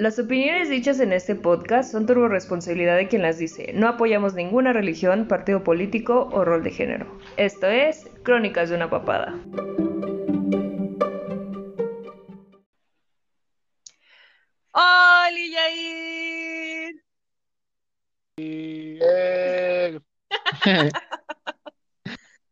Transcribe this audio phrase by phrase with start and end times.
[0.00, 3.74] Las opiniones dichas en este podcast son turbo responsabilidad de quien las dice.
[3.74, 7.20] No apoyamos ninguna religión, partido político o rol de género.
[7.36, 9.38] Esto es Crónicas de una papada.
[14.72, 17.04] ¡Hola, Yair!
[18.38, 20.02] Bien.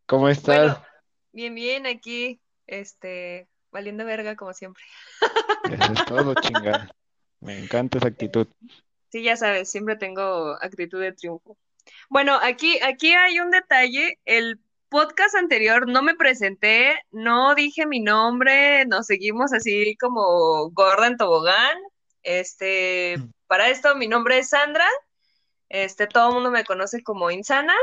[0.05, 0.73] ¿Cómo estás?
[0.73, 0.85] Bueno,
[1.33, 4.85] bien, bien, aquí, este, valiendo verga como siempre.
[5.73, 6.95] Eso es todo, chingada.
[7.41, 8.47] Me encanta esa actitud.
[9.11, 11.57] Sí, ya sabes, siempre tengo actitud de triunfo.
[12.09, 14.19] Bueno, aquí, aquí hay un detalle.
[14.25, 21.07] El podcast anterior no me presenté, no dije mi nombre, nos seguimos así como gorda
[21.07, 21.79] en tobogán.
[22.23, 23.17] Este,
[23.47, 24.87] para esto mi nombre es Sandra.
[25.69, 27.75] Este, todo el mundo me conoce como Insana.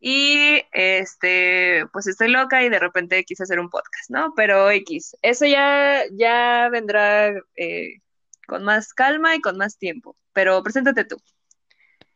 [0.00, 4.34] Y este, pues estoy loca y de repente quise hacer un podcast, ¿no?
[4.36, 8.02] Pero X, eso ya, ya vendrá eh,
[8.46, 10.16] con más calma y con más tiempo.
[10.32, 11.16] Pero preséntate tú.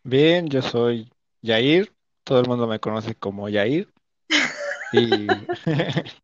[0.03, 1.11] Bien, yo soy
[1.43, 1.93] Yair.
[2.25, 3.93] Todo el mundo me conoce como Yair.
[4.93, 5.27] Y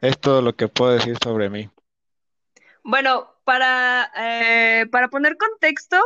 [0.00, 1.70] es todo lo que puedo decir sobre mí.
[2.82, 6.00] Bueno, para, eh, para poner contexto,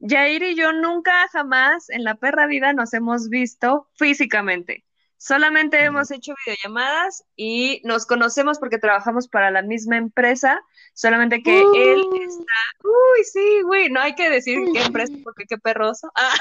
[0.00, 4.84] Yair y yo nunca jamás en la perra vida nos hemos visto físicamente.
[5.18, 10.60] Solamente hemos hecho videollamadas y nos conocemos porque trabajamos para la misma empresa,
[10.94, 12.22] solamente que él Uh.
[12.22, 16.10] está, uy, sí, güey, no hay que decir qué empresa porque qué perroso.
[16.14, 16.34] Ah,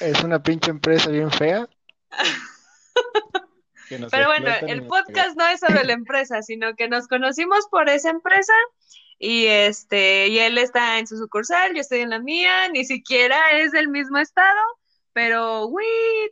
[0.00, 1.68] Es una pinche empresa bien fea.
[4.10, 8.08] pero bueno, el podcast no es sobre la empresa, sino que nos conocimos por esa
[8.10, 8.54] empresa
[9.18, 13.58] y este, y él está en su sucursal, yo estoy en la mía, ni siquiera
[13.58, 14.60] es del mismo estado,
[15.12, 15.84] pero uy,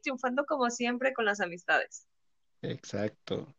[0.02, 2.06] triunfando como siempre con las amistades.
[2.62, 3.54] Exacto.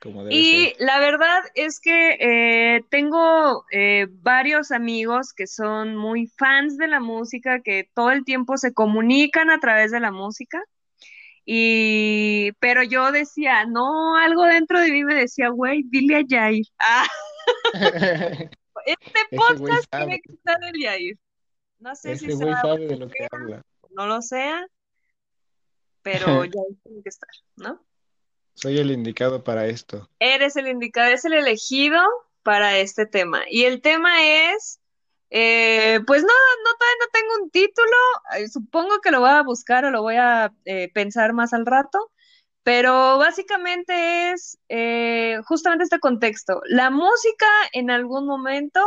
[0.00, 0.76] Como debe Y ser.
[0.78, 7.00] la verdad es que eh, tengo eh, varios amigos que son muy fans de la
[7.00, 10.62] música, que todo el tiempo se comunican a través de la música.
[11.44, 16.64] Y, pero yo decía, no, algo dentro de mí me decía, güey, dile a Yair.
[16.78, 17.06] Ah,
[18.86, 21.18] este güey podcast tiene que estar el Yair.
[21.78, 23.62] No sé si Ese güey sea sabe de lo que habla.
[23.94, 24.66] No lo sea,
[26.02, 27.84] pero Yair tiene que estar, ¿no?
[28.54, 30.08] Soy el indicado para esto.
[30.18, 32.02] Eres el indicado, eres el elegido
[32.42, 33.42] para este tema.
[33.48, 34.80] Y el tema es,
[35.30, 37.96] eh, pues no, no, todavía no tengo un título.
[38.36, 41.64] eh, supongo que lo voy a buscar o lo voy a eh, pensar más al
[41.64, 42.10] rato.
[42.62, 46.60] Pero básicamente es eh, justamente este contexto.
[46.66, 48.80] La música en algún momento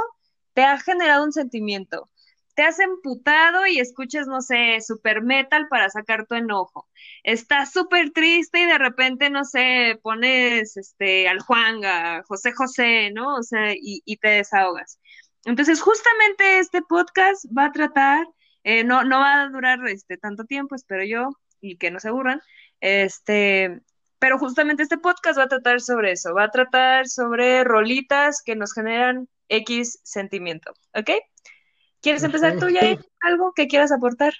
[0.53, 2.09] te ha generado un sentimiento.
[2.55, 6.87] Te has emputado y escuchas, no sé, super metal para sacar tu enojo
[7.23, 13.35] estás súper triste y de repente, no sé, pones este al Juanga, José José, ¿no?
[13.35, 14.99] O sea, y, y te desahogas.
[15.45, 18.25] Entonces, justamente este podcast va a tratar,
[18.63, 21.29] eh, no, no va a durar este tanto tiempo, espero yo,
[21.61, 22.41] y que no se aburran,
[22.81, 23.81] este,
[24.19, 28.55] pero justamente este podcast va a tratar sobre eso, va a tratar sobre rolitas que
[28.55, 31.11] nos generan X sentimiento, ¿ok?
[32.03, 32.99] ¿Quieres empezar tú, Yair?
[33.21, 34.33] ¿Algo que quieras aportar?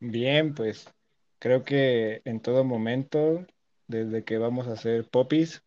[0.00, 0.92] Bien, pues
[1.38, 3.46] creo que en todo momento,
[3.86, 5.62] desde que vamos a hacer popis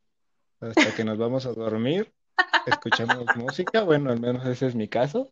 [0.59, 2.12] hasta que nos vamos a dormir,
[2.67, 3.84] escuchamos música.
[3.84, 5.31] Bueno, al menos ese es mi caso.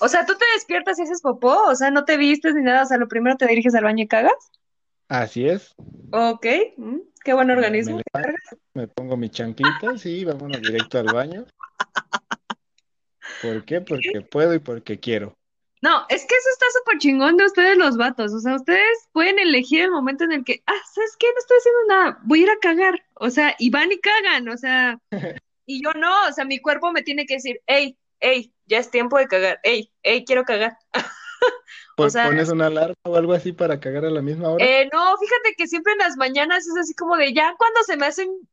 [0.00, 2.84] O sea, tú te despiertas y haces popó, o sea, no te vistes ni nada,
[2.84, 4.52] o sea, lo primero te diriges al baño y cagas.
[5.08, 5.74] Así es.
[6.12, 7.96] Ok, mm, qué buen organismo.
[7.96, 11.46] me levanto, me pongo mis chanquitas y vámonos directo al baño.
[13.42, 13.80] ¿Por qué?
[13.80, 15.36] Porque puedo y porque quiero.
[15.82, 19.38] No, es que eso está súper chingón de ustedes los vatos, o sea, ustedes pueden
[19.38, 21.26] elegir el momento en el que, ah, ¿sabes qué?
[21.26, 24.48] No estoy haciendo nada, voy a ir a cagar, o sea, y van y cagan,
[24.48, 24.98] o sea,
[25.66, 28.90] y yo no, o sea, mi cuerpo me tiene que decir, hey, hey, ya es
[28.90, 30.76] tiempo de cagar, hey, hey, quiero cagar.
[31.98, 34.62] O sea, ¿Pones una alarma o algo así para cagar a la misma hora?
[34.62, 37.96] Eh, no, fíjate que siempre en las mañanas es así como de ya cuando se
[37.96, 38.46] me hace un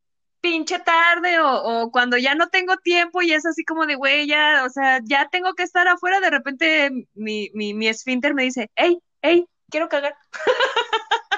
[0.44, 4.26] pinche tarde o, o cuando ya no tengo tiempo y es así como de güey,
[4.26, 8.42] ya, o sea, ya tengo que estar afuera, de repente mi, mi, mi esfínter me
[8.42, 10.14] dice, hey, hey, quiero cagar.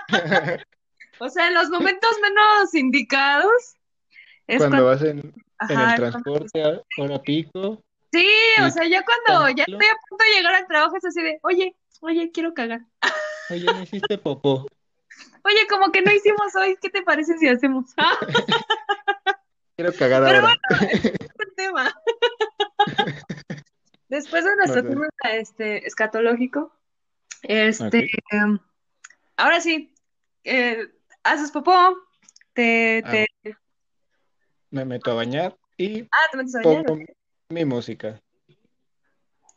[1.19, 3.75] O sea, en los momentos menos indicados
[4.47, 7.83] es Cuando cuando, vas en, en ajá, el es cuando- transporte hora pico
[8.13, 8.27] Sí,
[8.63, 11.39] o sea, ya cuando ya estoy a punto de llegar al trabajo es así de,
[11.43, 12.81] oye, oye, quiero cagar.
[13.51, 14.67] oye, no hiciste popó.
[15.47, 17.95] Oye, como que no hicimos hoy, ¿qué te parece si hacemos?
[19.77, 20.57] Quiero cagar Pero ahora.
[20.81, 21.95] bueno, es el tema.
[24.09, 24.95] Después de nuestro No sé.
[24.95, 26.73] tema este, escatológico,
[27.43, 28.59] este, em,
[29.37, 29.95] ahora sí,
[30.43, 30.89] eh,
[31.23, 31.97] haces popó,
[32.53, 33.27] te, Ah, te,
[34.71, 37.05] me meto a bañar y ah, te metes a bañar, pongo.
[37.51, 38.21] Mi música.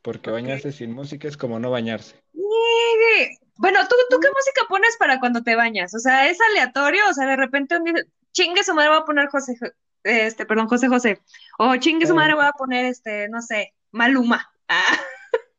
[0.03, 2.21] Porque bañarse sin música es como no bañarse.
[2.33, 3.38] Niegue.
[3.59, 5.93] Bueno, ¿tú, ¿tú qué música pones para cuando te bañas?
[5.93, 7.01] O sea, ¿es aleatorio?
[7.09, 7.93] O sea, de repente un día,
[8.31, 9.67] chingue su madre voy a poner José, Jo-
[10.03, 11.21] este, perdón, José José.
[11.57, 14.49] O chingue su Eh, madre voy a poner, este, no sé, Maluma.
[14.69, 14.85] Ah,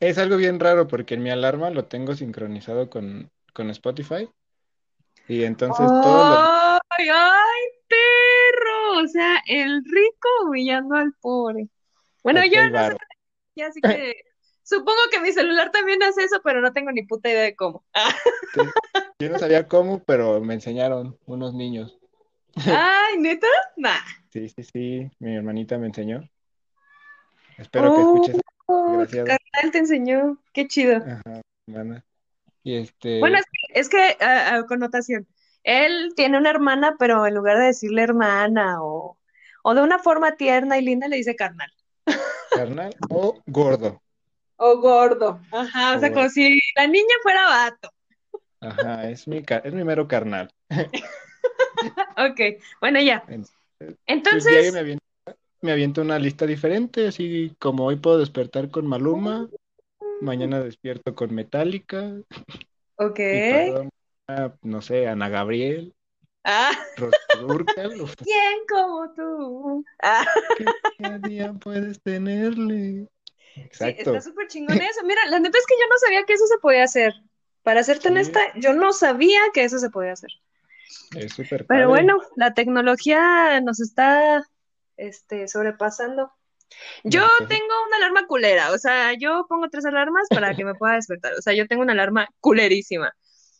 [0.00, 4.28] Es algo bien raro porque en mi alarma lo tengo sincronizado con, con Spotify.
[5.28, 6.38] Y entonces todos los...
[6.98, 9.04] ¡Ay, ay, perro!
[9.04, 11.68] O sea, el rico humillando al pobre.
[12.24, 12.78] Bueno, yo no
[13.54, 14.14] sé, así que
[14.72, 17.84] supongo que mi celular también hace eso, pero no tengo ni puta idea de cómo.
[17.94, 18.14] Ah,
[18.54, 18.60] Sí,
[19.18, 21.98] Yo no sabía cómo, pero me enseñaron unos niños.
[22.56, 23.46] ay, ¿neta?
[23.76, 24.00] Nah.
[24.30, 26.28] Sí, sí, sí, mi hermanita me enseñó.
[27.58, 28.36] Espero que escuches,
[28.66, 29.26] Oh, desgraciado.
[29.26, 30.38] carnal te enseñó.
[30.52, 30.96] Qué chido.
[30.96, 32.04] Ajá, hermana.
[32.64, 32.78] Y
[33.20, 35.26] Bueno, este, es que, es que connotación.
[35.64, 39.18] Él tiene una hermana, pero en lugar de decirle hermana o,
[39.62, 41.70] o de una forma tierna y linda, le dice carnal.
[42.50, 44.02] carnal o gordo.
[44.56, 45.40] O gordo.
[45.52, 46.14] Ajá, o O sea, gordo.
[46.14, 47.90] como si la niña fuera vato.
[48.60, 50.48] Ajá, es mi, es mi mero carnal.
[52.16, 52.40] Ok,
[52.80, 53.24] bueno, ya.
[53.26, 53.52] Pues
[54.06, 55.04] Entonces, me aviento,
[55.62, 59.48] me aviento una lista diferente, así como hoy puedo despertar con Maluma,
[60.20, 62.22] mañana despierto con Metallica,
[62.96, 63.20] ok.
[63.28, 63.88] pasado
[64.28, 65.94] mañana, no sé, Ana Gabriel,
[66.44, 66.72] Ah,
[68.02, 69.84] uf, ¿quién como tú?
[70.02, 73.08] Ah, ¿qué qué día puedes tenerle?
[73.54, 75.04] Sí, Exacto, está súper chingón eso.
[75.04, 77.14] Mira, la neta es que yo no sabía que eso se podía hacer.
[77.62, 80.30] Para serte sí, honesta, yo no sabía que eso se podía hacer.
[81.16, 84.44] es súper Pero bueno, la tecnología nos está,
[84.96, 86.32] este, sobrepasando.
[87.04, 90.94] Yo tengo una alarma culera, o sea, yo pongo tres alarmas para que me pueda
[90.94, 91.34] despertar.
[91.34, 93.12] O sea, yo tengo una alarma culerísima.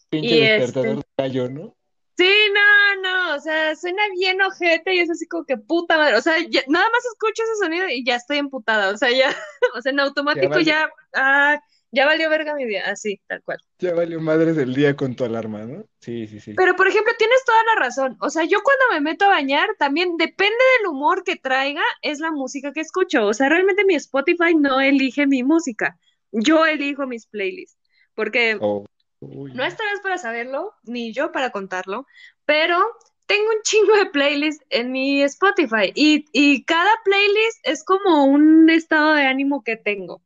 [0.08, 1.76] Pinche Y despertador este, de gallo, ¿no?
[2.24, 6.16] Sí, no, no, o sea, suena bien ojete y es así como que puta madre.
[6.16, 8.90] O sea, ya- nada más escucho ese sonido y ya estoy emputada.
[8.92, 9.28] O sea, ya,
[9.76, 11.60] o sea, en Ya automático valió, ya, ah,
[11.90, 13.58] ya valió verga mi día, así, tal cual.
[13.78, 15.84] ya valió madres el día con tu alarma, ¿no?
[16.00, 16.54] Sí, sí, sí.
[16.54, 18.16] Pero, por ejemplo, tienes toda la razón.
[18.20, 22.18] O sea, yo cuando me meto a bañar, también depende del humor que traiga, es
[22.20, 23.26] la música que escucho.
[23.26, 25.98] O sea, realmente mi Spotify no elige mi música.
[26.30, 27.78] Yo elijo mis playlists.
[28.14, 28.86] Porque Oh,
[29.22, 32.06] no estarás para saberlo, ni yo para contarlo,
[32.44, 32.78] pero
[33.26, 35.92] tengo un chingo de playlists en mi Spotify.
[35.94, 40.22] Y, y cada playlist es como un estado de ánimo que tengo.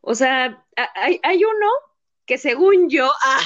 [0.00, 0.64] O sea,
[0.94, 1.68] hay, hay uno
[2.26, 3.40] que según yo, ah,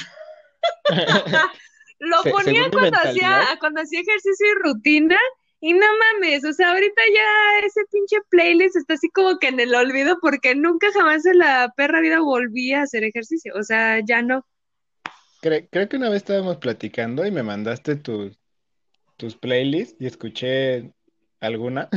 [1.99, 5.19] lo ponía cuando hacía, cuando hacía ejercicio y rutina,
[5.69, 5.87] y no
[6.21, 10.19] mames, o sea, ahorita ya ese pinche playlist está así como que en el olvido
[10.21, 14.45] porque nunca jamás en la perra vida volví a hacer ejercicio, o sea, ya no.
[15.43, 18.39] cre- creo que una vez estábamos platicando y me mandaste tus,
[19.19, 20.93] tus playlists y escuché
[21.41, 21.89] alguna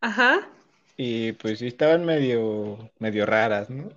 [0.00, 0.48] Ajá.
[0.96, 3.88] y pues sí estaban medio, medio raras, ¿no?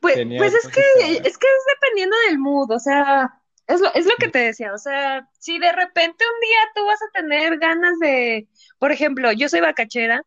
[0.00, 0.80] Pues, Tenía pues es que,
[1.28, 4.72] es que es dependiendo del mood, o sea, es lo, es lo que te decía,
[4.74, 9.32] o sea, si de repente un día tú vas a tener ganas de, por ejemplo,
[9.32, 10.22] yo soy bacachera,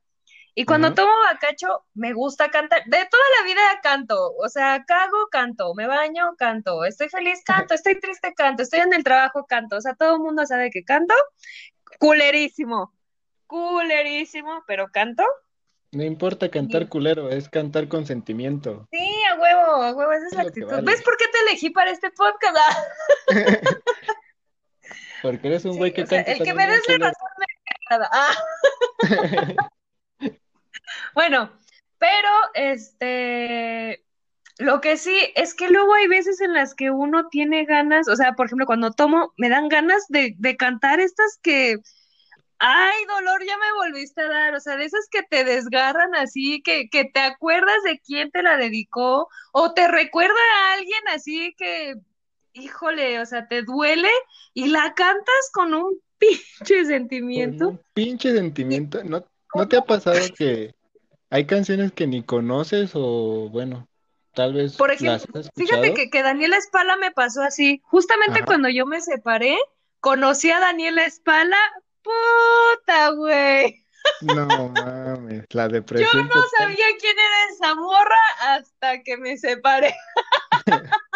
[0.60, 2.84] y cuando tomo bacacho, me gusta cantar.
[2.86, 4.34] De toda la vida canto.
[4.38, 5.76] O sea, cago, canto.
[5.76, 6.84] Me baño, canto.
[6.84, 7.76] Estoy feliz, canto.
[7.76, 8.64] Estoy triste, canto.
[8.64, 9.78] Estoy en el trabajo, canto.
[9.78, 11.14] O sea, todo el mundo sabe que canto.
[12.00, 12.92] Culerísimo.
[13.46, 15.24] Culerísimo, pero canto.
[15.92, 18.88] No importa cantar culero, es cantar con sentimiento.
[18.92, 20.84] sí, a huevo, a huevo, esa es la actitud.
[20.84, 22.58] ¿Ves por qué te elegí para este podcast?
[22.60, 22.84] Ah,
[25.22, 27.46] Porque eres un güey que o sea, canta el que me des la razón me
[27.86, 28.10] agrada.
[28.12, 28.36] Ah.
[31.14, 31.52] Bueno,
[31.98, 34.06] pero este,
[34.58, 38.16] lo que sí es que luego hay veces en las que uno tiene ganas, o
[38.16, 41.78] sea, por ejemplo, cuando tomo, me dan ganas de, de cantar estas que,
[42.60, 46.62] ay, dolor, ya me volviste a dar, o sea, de esas que te desgarran así,
[46.64, 51.54] que, que te acuerdas de quién te la dedicó, o te recuerda a alguien así
[51.58, 51.96] que,
[52.54, 54.10] híjole, o sea, te duele
[54.54, 57.70] y la cantas con un pinche sentimiento.
[57.70, 59.04] un pinche sentimiento.
[59.04, 59.24] ¿No,
[59.54, 60.74] no te ha pasado que
[61.30, 63.88] hay canciones que ni conoces o bueno,
[64.34, 67.82] tal vez Por las ejemplo, has fíjate que, que Daniela Espala me pasó así.
[67.84, 68.46] Justamente Ajá.
[68.46, 69.58] cuando yo me separé,
[70.00, 71.58] conocí a Daniela Espala.
[72.08, 73.84] Puta, güey.
[74.22, 76.50] No mames, la Yo depresión no total.
[76.60, 79.94] sabía quién era esa morra hasta que me separé.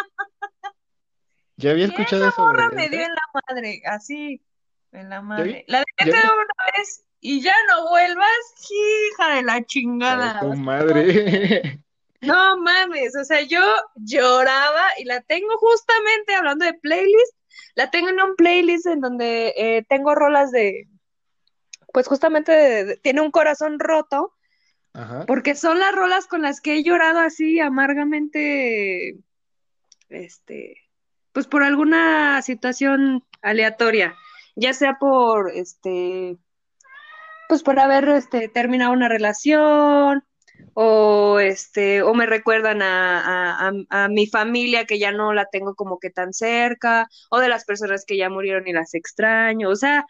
[1.56, 4.42] Ya había escuchado esa morra sobre me dio en la madre, así,
[4.90, 5.64] en la madre.
[5.68, 8.36] La dejé de una vez y ya no vuelvas,
[8.68, 10.40] hija de la Ay, chingada.
[10.40, 11.78] tu no, madre.
[12.20, 13.60] no mames, o sea, yo
[13.94, 17.36] lloraba y la tengo justamente hablando de playlist,
[17.74, 20.88] la tengo en un playlist en donde eh, tengo rolas de
[21.92, 24.32] pues justamente tiene un corazón roto,
[24.94, 25.24] Ajá.
[25.26, 29.18] porque son las rolas con las que he llorado así amargamente,
[30.08, 30.76] este,
[31.32, 34.16] pues por alguna situación aleatoria,
[34.56, 36.38] ya sea por, este,
[37.48, 40.24] pues por haber, este, terminado una relación,
[40.74, 45.46] o este, o me recuerdan a, a, a, a, mi familia que ya no la
[45.46, 49.68] tengo como que tan cerca, o de las personas que ya murieron y las extraño,
[49.68, 50.06] o sea,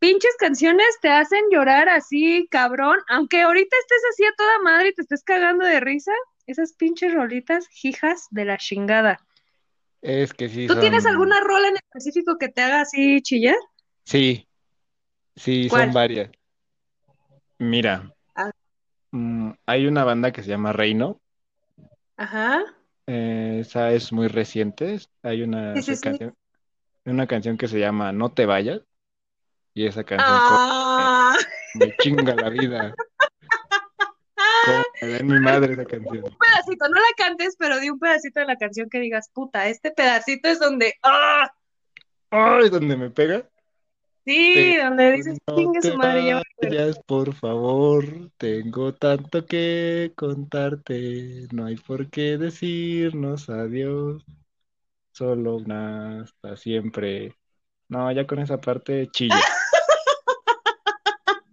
[0.00, 4.94] pinches canciones te hacen llorar así, cabrón, aunque ahorita estés así a toda madre y
[4.94, 6.12] te estés cagando de risa,
[6.46, 9.20] esas pinches rolitas, hijas de la chingada.
[10.02, 10.66] Es que sí.
[10.66, 10.80] ¿Tú son...
[10.80, 13.56] tienes alguna rola en específico que te haga así chillar?
[14.04, 14.48] Sí,
[15.36, 15.84] sí, ¿Cuál?
[15.84, 16.30] son varias.
[17.58, 18.10] Mira.
[19.12, 21.20] Mm, hay una banda que se llama Reino.
[22.16, 22.62] Ajá.
[23.06, 24.98] eh, esa es muy reciente.
[25.22, 26.02] Hay una, Sí, sí, su sí.
[26.02, 26.34] canción,
[27.04, 28.80] una canción que se llama No te vayas.
[29.74, 31.36] Y esa canción Ah.
[31.74, 32.94] me chinga la vida.
[35.00, 36.24] Me da en mi madre esa canción.
[36.24, 39.68] Un pedacito, no la cantes, pero di un pedacito de la canción que digas, puta,
[39.68, 41.50] este pedacito es donde, ¡ah!
[42.30, 42.68] ¡Ay!
[42.68, 43.48] Donde me pega.
[44.30, 48.04] Sí, donde dices, No chingue su madre, ya vayas, por favor.
[48.38, 51.48] Tengo tanto que contarte.
[51.52, 54.24] No hay por qué decirnos adiós.
[55.10, 57.34] Solo una hasta siempre.
[57.88, 59.34] No, ya con esa parte chillo.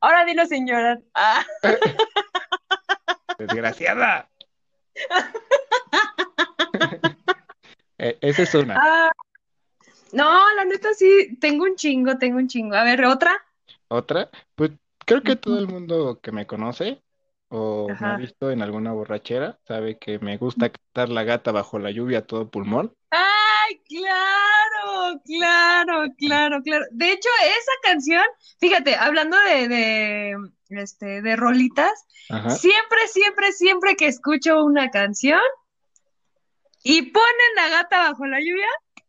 [0.00, 1.00] Ahora dilo sin llorar.
[1.14, 1.44] Ah.
[3.38, 4.30] Desgraciada.
[7.98, 8.80] Eh, esa es una.
[8.82, 9.11] Ah.
[10.12, 12.74] No, la neta sí, tengo un chingo, tengo un chingo.
[12.74, 13.32] A ver, otra.
[13.88, 14.70] Otra, pues
[15.06, 17.02] creo que todo el mundo que me conoce
[17.48, 21.78] o me ha visto en alguna borrachera sabe que me gusta cantar la gata bajo
[21.78, 22.94] la lluvia a todo pulmón.
[23.10, 26.86] Ay, claro, claro, claro, claro.
[26.92, 28.24] De hecho, esa canción,
[28.58, 30.36] fíjate, hablando de, de,
[30.70, 32.50] este, de rolitas, Ajá.
[32.50, 35.40] siempre, siempre, siempre que escucho una canción
[36.82, 38.68] y ponen la gata bajo la lluvia,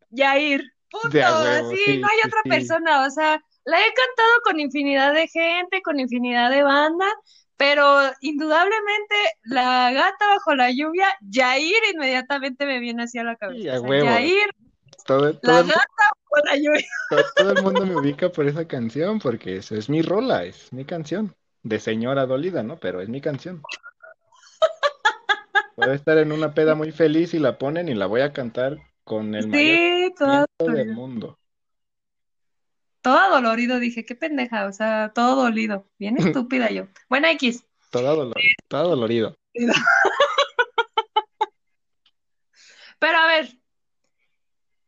[0.09, 2.49] Yair, punto, huevo, así, sí, no hay sí, otra sí.
[2.49, 7.05] persona, o sea, la he cantado con infinidad de gente, con infinidad de banda,
[7.57, 7.85] pero
[8.21, 13.73] indudablemente la gata bajo la lluvia, Yair inmediatamente me viene hacia la cabeza.
[13.73, 13.97] O sea, huevo.
[13.97, 14.49] Yair,
[15.05, 15.83] Todo, todo la el, gata
[16.31, 16.87] bajo la lluvia.
[17.07, 20.73] todo- todo el mundo me ubica por esa canción porque esa es mi rola, es
[20.73, 21.33] mi canción.
[21.63, 22.77] De señora dolida, ¿no?
[22.79, 23.65] Pero es mi canción.
[25.75, 28.79] Puedo estar en una peda muy feliz y la ponen y la voy a cantar
[29.03, 31.39] con el mayor todo del mundo.
[33.01, 35.89] Todo dolorido, dije, qué pendeja, o sea, todo dolido.
[35.99, 36.15] Bien
[36.47, 36.87] estúpida yo.
[37.09, 37.65] Buena X.
[37.89, 39.37] Todo dolorido, todo dolorido.
[42.99, 43.49] Pero a ver,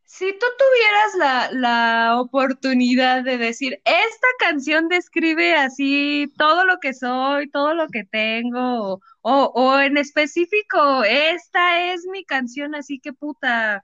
[0.05, 6.93] si tú tuvieras la, la oportunidad de decir, esta canción describe así todo lo que
[6.93, 13.11] soy, todo lo que tengo, o, o en específico, esta es mi canción, así que
[13.11, 13.83] puta,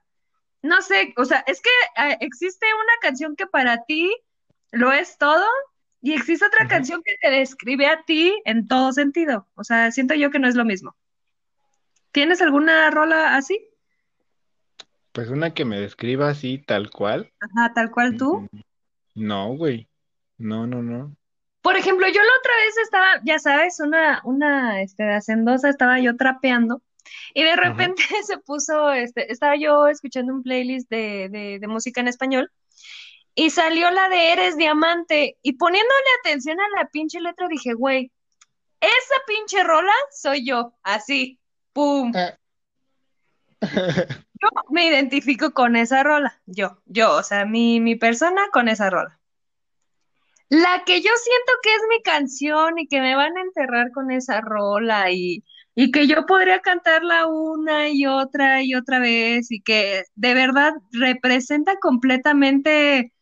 [0.62, 1.70] no sé, o sea, es que
[2.02, 4.14] eh, existe una canción que para ti
[4.70, 5.44] lo es todo
[6.00, 9.48] y existe otra canción que te describe a ti en todo sentido.
[9.54, 10.96] O sea, siento yo que no es lo mismo.
[12.12, 13.68] ¿Tienes alguna rola así?
[15.12, 17.30] Pues una que me describa así, tal cual.
[17.40, 18.48] Ajá, tal cual tú.
[19.14, 19.88] No, güey.
[20.38, 21.14] No, no, no.
[21.60, 26.16] Por ejemplo, yo la otra vez estaba, ya sabes, una, una, este, hacendosa, estaba yo
[26.16, 26.82] trapeando
[27.34, 27.62] y de Ajá.
[27.62, 32.50] repente se puso, este, estaba yo escuchando un playlist de, de, de música en español
[33.34, 38.10] y salió la de Eres Diamante y poniéndole atención a la pinche letra dije, güey,
[38.80, 41.38] esa pinche rola soy yo, así,
[41.72, 42.12] pum.
[42.14, 42.36] Ah.
[44.42, 48.90] Yo me identifico con esa rola, yo, yo, o sea, mi, mi persona con esa
[48.90, 49.20] rola.
[50.48, 54.10] La que yo siento que es mi canción y que me van a enterrar con
[54.10, 59.62] esa rola y, y que yo podría cantarla una y otra y otra vez y
[59.62, 63.12] que de verdad representa completamente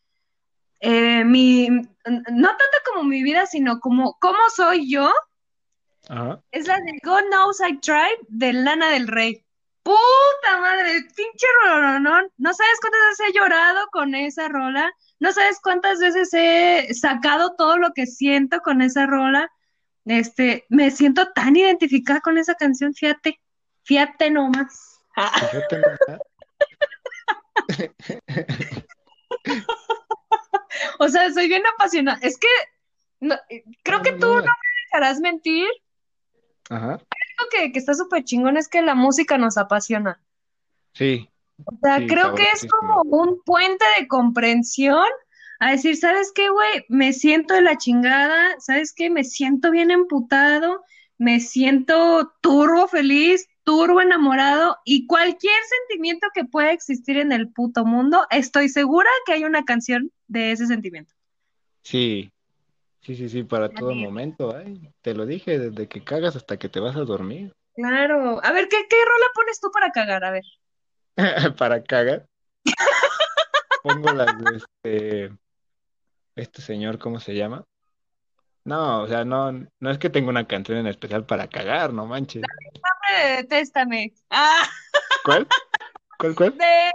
[0.80, 1.88] eh, mi, no
[2.48, 5.12] tanto como mi vida, sino como cómo soy yo,
[6.08, 6.42] Ajá.
[6.50, 9.44] es la de God Knows I Tried de Lana del Rey.
[9.82, 12.30] Puta madre, pinche rolonón.
[12.36, 14.92] No sabes cuántas veces he llorado con esa rola.
[15.20, 19.50] No sabes cuántas veces he sacado todo lo que siento con esa rola.
[20.04, 23.40] Este, me siento tan identificada con esa canción, fíjate,
[23.82, 25.00] fíjate nomás.
[25.14, 25.98] Fíjate nomás.
[30.98, 32.18] O sea, soy bien apasionada.
[32.20, 32.48] Es que
[33.20, 33.34] no,
[33.82, 34.50] creo que tú no, me
[34.84, 35.66] dejarás mentir.
[36.68, 36.92] Ajá.
[36.92, 40.20] Algo que, que está súper chingón es que la música nos apasiona.
[40.92, 41.28] Sí,
[41.64, 45.06] O sea, sí, creo que es como un puente de comprensión
[45.60, 46.86] a decir, ¿sabes qué, güey?
[46.88, 49.10] Me siento de la chingada, ¿sabes qué?
[49.10, 50.82] Me siento bien emputado,
[51.18, 57.84] me siento turbo feliz, turbo enamorado y cualquier sentimiento que pueda existir en el puto
[57.84, 61.14] mundo, estoy segura que hay una canción de ese sentimiento.
[61.82, 62.32] Sí,
[63.02, 64.56] sí, sí, sí, para todo momento.
[64.56, 67.52] Ay, te lo dije, desde que cagas hasta que te vas a dormir.
[67.74, 68.42] Claro.
[68.42, 70.24] A ver, ¿qué, qué rola pones tú para cagar?
[70.24, 70.44] A ver.
[71.58, 72.26] para cagar.
[73.82, 75.32] Pongo las de este,
[76.40, 77.64] este señor, ¿cómo se llama?
[78.64, 82.06] No, o sea, no, no es que tenga una canción en especial para cagar, no
[82.06, 82.42] manches.
[83.36, 84.12] Detéstame.
[84.28, 84.68] Ah.
[85.24, 85.46] ¿Cuál?
[86.18, 86.58] ¿Cuál, cuál?
[86.58, 86.90] De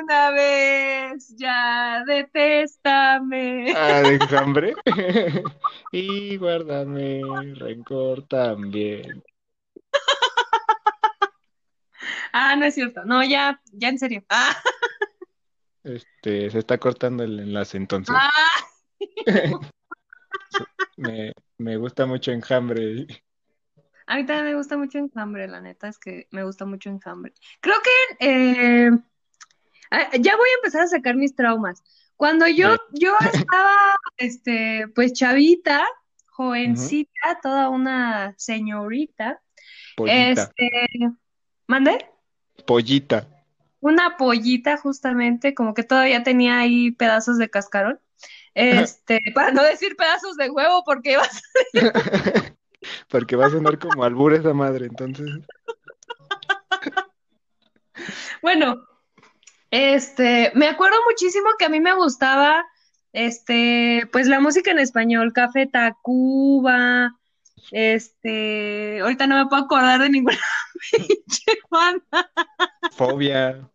[0.00, 3.74] una vez, ya, detéstame.
[3.76, 4.74] Ah, de hambre.
[5.92, 7.22] y guárdame
[7.54, 9.22] rencor también.
[12.32, 13.04] Ah, no es cierto.
[13.04, 14.24] No, ya, ya en serio.
[14.28, 14.56] Ah.
[15.84, 18.16] Este, se está cortando el enlace entonces.
[18.18, 18.30] Ah.
[20.96, 23.06] me, me gusta mucho enjambre.
[24.06, 27.32] A mí también me gusta mucho enjambre, la neta es que me gusta mucho enjambre.
[27.60, 28.90] Creo que eh,
[30.20, 31.82] ya voy a empezar a sacar mis traumas.
[32.16, 33.14] Cuando yo, yo
[33.48, 35.84] estaba, este, pues chavita,
[36.26, 39.40] jovencita, toda una señorita,
[40.06, 40.70] este,
[41.66, 42.06] ¿mande?
[42.66, 43.28] Pollita.
[43.80, 48.00] Una pollita, justamente, como que todavía tenía ahí pedazos de cascarón.
[48.54, 51.28] Este, para no decir pedazos de huevo, porque iba a
[53.08, 55.28] porque va a sonar como albur esa madre, entonces.
[58.42, 58.76] Bueno,
[59.70, 62.66] este, me acuerdo muchísimo que a mí me gustaba,
[63.12, 67.12] este, pues la música en español, Café Tacuba,
[67.70, 70.38] este, ahorita no me puedo acordar de ninguna
[70.92, 71.58] pinche
[72.92, 73.70] Fobia.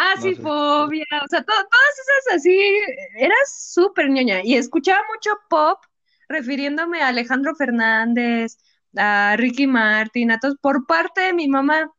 [0.00, 2.56] Ah, sí, fobia, o sea, todas esas así,
[3.16, 5.80] era súper ñoña y escuchaba mucho pop,
[6.28, 8.58] refiriéndome a Alejandro Fernández,
[8.96, 11.90] a Ricky Martin, a todos, por parte de mi mamá.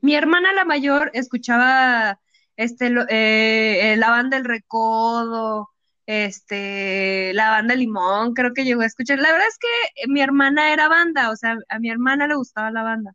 [0.00, 2.18] Mi hermana la mayor escuchaba
[2.56, 5.68] este, eh, la banda El Recodo,
[6.06, 9.18] este, la banda Limón, creo que llegó a escuchar.
[9.18, 12.70] La verdad es que mi hermana era banda, o sea, a mi hermana le gustaba
[12.70, 13.12] la banda.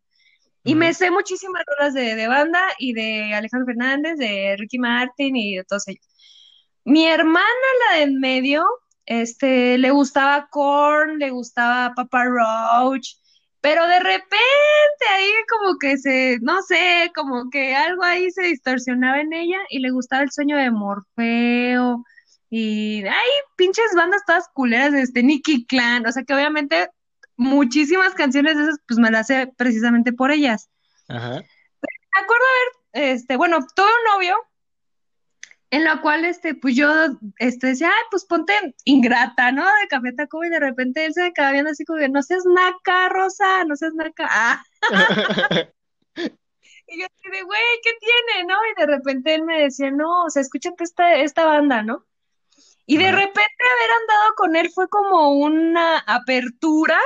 [0.64, 5.36] Y me sé muchísimas rolas de, de, banda y de Alejandro Fernández, de Ricky Martin
[5.36, 6.08] y de todos ellos.
[6.84, 7.44] Mi hermana,
[7.90, 8.66] la de en medio,
[9.06, 13.16] este, le gustaba Korn, le gustaba Papa Roach,
[13.60, 19.20] pero de repente ahí como que se, no sé, como que algo ahí se distorsionaba
[19.20, 22.04] en ella y le gustaba el sueño de Morfeo
[22.50, 26.88] y ay, pinches bandas todas culeras de este Nicky Clan, o sea que obviamente
[27.36, 30.70] muchísimas canciones de esas pues me las sé precisamente por ellas.
[31.08, 31.30] Ajá.
[31.30, 32.44] Me acuerdo
[32.92, 34.36] haber, este, bueno, todo un novio
[35.74, 36.88] en la cual, este, pues yo,
[37.38, 39.64] este, decía, ay, pues ponte ingrata, ¿no?
[39.64, 43.08] De Café Tacuba y de repente él se acaba viendo así como no seas naca,
[43.08, 44.28] Rosa, no seas naca.
[44.30, 44.62] Ah.
[46.16, 48.54] y yo así de, güey, ¿qué tiene, no?
[48.70, 52.06] Y de repente él me decía, no, o sea, escúchate esta, esta banda, ¿no?
[52.86, 57.00] Y de repente haber andado con él fue como una apertura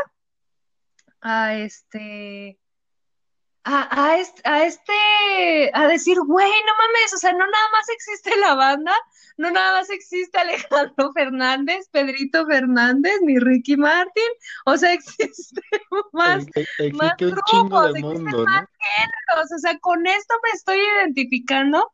[1.21, 2.59] a este,
[3.65, 8.37] a, este, a este, a decir, güey, no mames, o sea, no nada más existe
[8.39, 8.95] la banda,
[9.37, 14.31] no nada más existe Alejandro Fernández, Pedrito Fernández, ni Ricky Martin,
[14.65, 15.61] o sea, existe
[16.13, 16.47] más,
[16.95, 21.93] más grupos, mundo, más géneros, o sea, con esto me estoy identificando.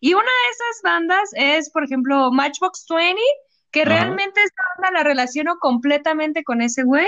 [0.00, 3.20] Y una de esas bandas es, por ejemplo, Matchbox 20,
[3.70, 7.06] que realmente esta banda la relaciono completamente con ese güey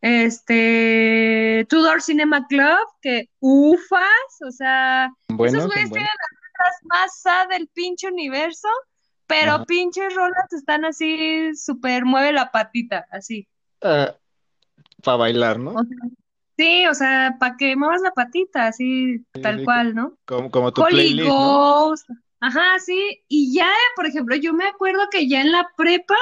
[0.00, 6.08] este Tudor Cinema Club, que ufas, o sea, esos güeyes tienen
[6.58, 8.68] las más sad del pinche universo,
[9.26, 13.46] pero pinches rolas están así, súper mueve la patita, así.
[13.82, 14.14] Ah,
[15.02, 15.74] para bailar, ¿no?
[16.56, 20.16] sí, o sea, para que muevas la patita, así, tal cual, ¿no?
[20.24, 22.10] Como, como tu playlist, Ghost.
[22.40, 26.16] Ajá, sí, y ya, por ejemplo, yo me acuerdo que ya en la prepa,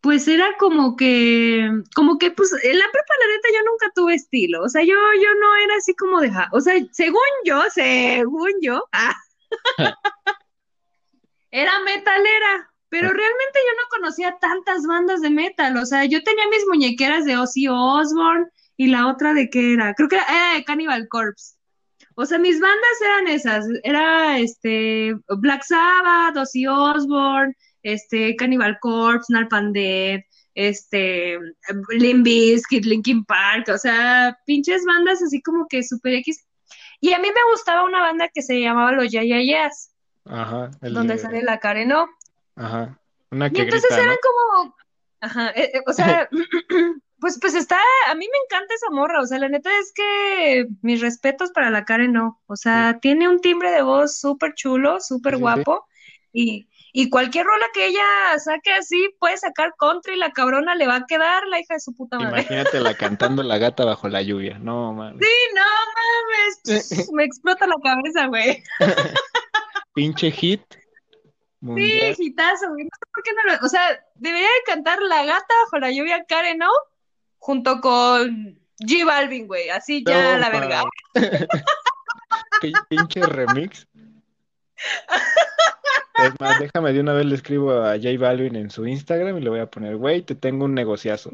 [0.00, 4.14] pues era como que, como que, pues, en la prepa, la neta, yo nunca tuve
[4.14, 8.52] estilo, o sea, yo, yo no era así como de, o sea, según yo, según
[8.62, 9.14] yo, ah,
[11.50, 16.48] era metalera, pero realmente yo no conocía tantas bandas de metal, o sea, yo tenía
[16.48, 18.46] mis muñequeras de Ozzy Osbourne,
[18.80, 21.54] y la otra de qué era, creo que era de Cannibal Corpse.
[22.14, 29.32] O sea, mis bandas eran esas, era este Black Sabbath, Ozzy Osbourne, este, Cannibal Corpse,
[29.32, 30.20] Nalpan Dead,
[30.54, 31.38] este,
[31.90, 36.46] Limp Bizkit, Linkin Park, o sea, pinches bandas así como que super X.
[37.00, 40.70] Y a mí me gustaba una banda que se llamaba Los Yayayas, Ajá.
[40.82, 42.08] donde sale la Karen, ¿no?
[42.56, 43.00] Ajá.
[43.30, 44.20] Una que Y entonces grita, eran ¿no?
[44.22, 44.76] como,
[45.20, 46.28] ajá, eh, eh, o sea,
[47.20, 50.66] pues, pues está, a mí me encanta esa morra, o sea, la neta es que
[50.82, 54.54] mis respetos para la Karen no, o Sí, sea, tiene un timbre de voz súper
[54.54, 55.40] chulo, súper sí, sí.
[55.42, 55.86] guapo,
[56.32, 60.96] y, y cualquier rola que ella saque así, puede sacar country, la cabrona le va
[60.96, 62.40] a quedar la hija de su puta madre.
[62.40, 64.58] Imagínatela cantando La gata bajo la lluvia.
[64.58, 65.20] No, mames.
[65.20, 65.62] Sí, no
[66.74, 68.62] mames, me explota la cabeza, güey.
[69.94, 70.62] Pinche hit
[71.62, 73.82] Sí, hitazo, güey, no sé por qué no lo, o sea,
[74.14, 76.70] debería de cantar La gata bajo la lluvia Karen, ¿no?
[77.36, 80.84] Junto con G Balvin, güey, así ya No, la verga.
[82.88, 83.86] Pinche remix.
[86.26, 89.40] Es más, déjame de una vez le escribo a J Balvin en su Instagram y
[89.40, 91.30] le voy a poner, güey, te tengo un negociazo.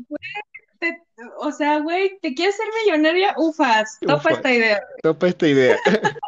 [0.79, 1.03] Te-
[1.39, 3.35] o sea, güey, ¿te quieres ser millonaria?
[3.39, 4.83] Ufas, topa esta idea.
[5.03, 5.77] topa esta idea.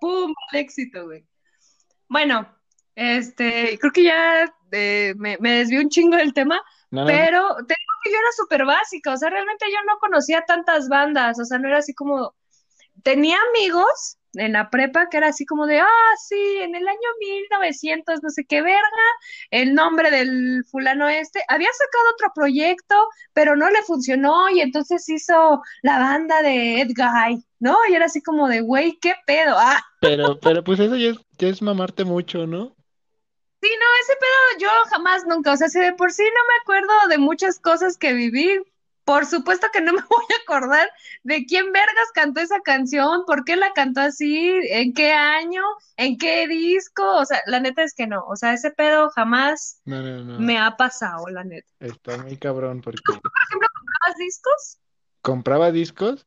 [0.00, 1.24] Pum, al éxito, güey.
[2.08, 2.48] Bueno,
[2.94, 6.60] este, creo que ya eh, me, me desvié un chingo del tema,
[6.90, 7.06] No, no, no.
[7.06, 10.88] pero te digo que yo era súper básica, o sea, realmente yo no conocía tantas
[10.88, 12.34] bandas, o sea, no era así como,
[13.02, 15.86] tenía amigos en la prepa que era así como de, ah,
[16.26, 18.80] sí, en el año 1900, no sé qué verga,
[19.50, 22.94] el nombre del fulano este, había sacado otro proyecto,
[23.32, 27.76] pero no le funcionó y entonces hizo la banda de Ed Guy, ¿no?
[27.88, 29.56] Y era así como de, güey, ¿qué pedo?
[29.58, 32.76] Ah, Pero, pero pues eso ya es, ya es mamarte mucho, ¿no?
[33.60, 36.60] sí, no, ese pedo yo jamás, nunca, o sea, si de por sí no me
[36.62, 38.60] acuerdo de muchas cosas que viví,
[39.04, 40.88] por supuesto que no me voy a acordar
[41.22, 45.62] de quién vergas cantó esa canción, por qué la cantó así, en qué año,
[45.96, 49.80] en qué disco, o sea, la neta es que no, o sea, ese pedo jamás
[49.84, 50.38] No, no, no.
[50.38, 51.68] me ha pasado, la neta.
[51.80, 54.78] Está muy cabrón porque Por ejemplo, ¿comprabas discos?
[55.20, 56.26] compraba discos,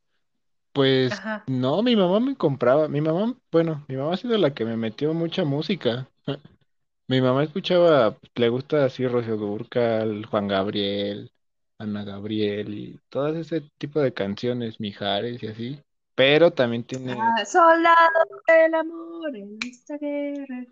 [0.73, 1.43] pues Ajá.
[1.47, 2.88] no, mi mamá me compraba.
[2.88, 6.09] Mi mamá, bueno, mi mamá ha sido la que me metió mucha música.
[7.07, 11.31] Mi mamá escuchaba, le gusta así Rocío Dúrcal, Juan Gabriel,
[11.77, 15.79] Ana Gabriel y todo ese tipo de canciones, Mijares y así.
[16.15, 17.95] Pero también tiene, Ah, soldado
[18.47, 20.65] del amor en esta guerra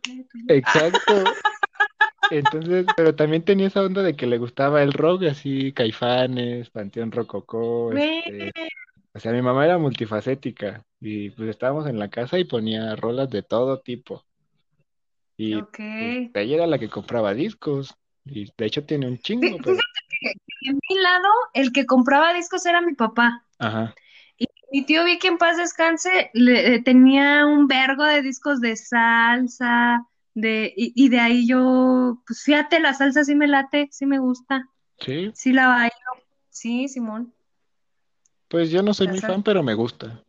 [0.47, 1.13] exacto.
[2.29, 7.11] Entonces, pero también tenía esa onda de que le gustaba el rock, así Caifanes, Panteón
[7.11, 8.51] Rococó, este,
[9.13, 13.29] o sea, mi mamá era multifacética y pues estábamos en la casa y ponía rolas
[13.29, 14.23] de todo tipo.
[15.37, 17.93] Y pues ella era la que compraba discos
[18.25, 19.77] y de hecho tiene un chingo, pero
[20.23, 23.45] que en mi lado, el que compraba discos era mi papá.
[23.59, 23.93] ajá,
[24.37, 28.59] Y mi tío vi que en paz descanse, le, eh, tenía un vergo de discos
[28.61, 33.87] de salsa, de, y, y de ahí yo, pues fíjate, la salsa sí me late,
[33.91, 35.93] sí me gusta, sí, sí la bailo,
[36.49, 37.33] sí, Simón,
[38.47, 39.33] pues yo no soy la muy salsa.
[39.35, 40.23] fan, pero me gusta,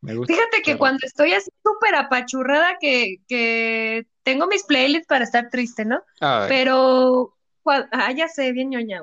[0.00, 5.24] me gusta Fíjate que cuando estoy así súper apachurrada, que, que tengo mis playlists para
[5.24, 6.02] estar triste, ¿no?
[6.48, 7.36] Pero,
[7.70, 9.00] ah, ya sé, bien ñoña,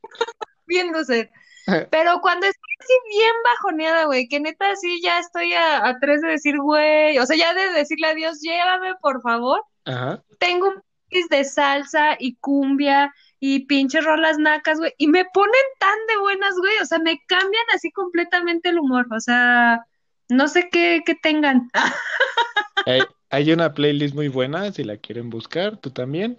[0.92, 1.31] dulce.
[1.90, 6.20] Pero cuando estoy así bien bajoneada, güey, que neta así ya estoy a, a tres
[6.20, 9.62] de decir, güey, o sea, ya de decirle adiós, llévame, por favor.
[9.87, 15.24] ajá, Tengo un playlist de salsa y cumbia y pinches rolas nacas, güey, y me
[15.33, 19.85] ponen tan de buenas, güey, o sea, me cambian así completamente el humor, o sea,
[20.29, 21.70] no sé qué, qué tengan.
[22.87, 23.00] Hay,
[23.31, 26.38] hay una playlist muy buena, si la quieren buscar, tú también,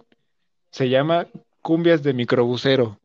[0.70, 1.26] se llama
[1.62, 2.98] Cumbias de Microbusero.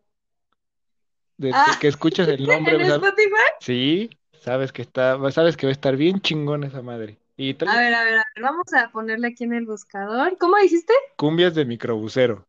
[1.38, 3.50] Desde Ah, que escuchas el nombre, ¿en Spotify?
[3.60, 7.18] sí, sabes que está, sabes que va a estar bien chingón esa madre.
[7.38, 10.38] Y A ver, a ver, a ver, vamos a ponerle aquí en el buscador.
[10.38, 10.94] ¿Cómo dijiste?
[11.16, 12.46] Cumbias de Microbusero.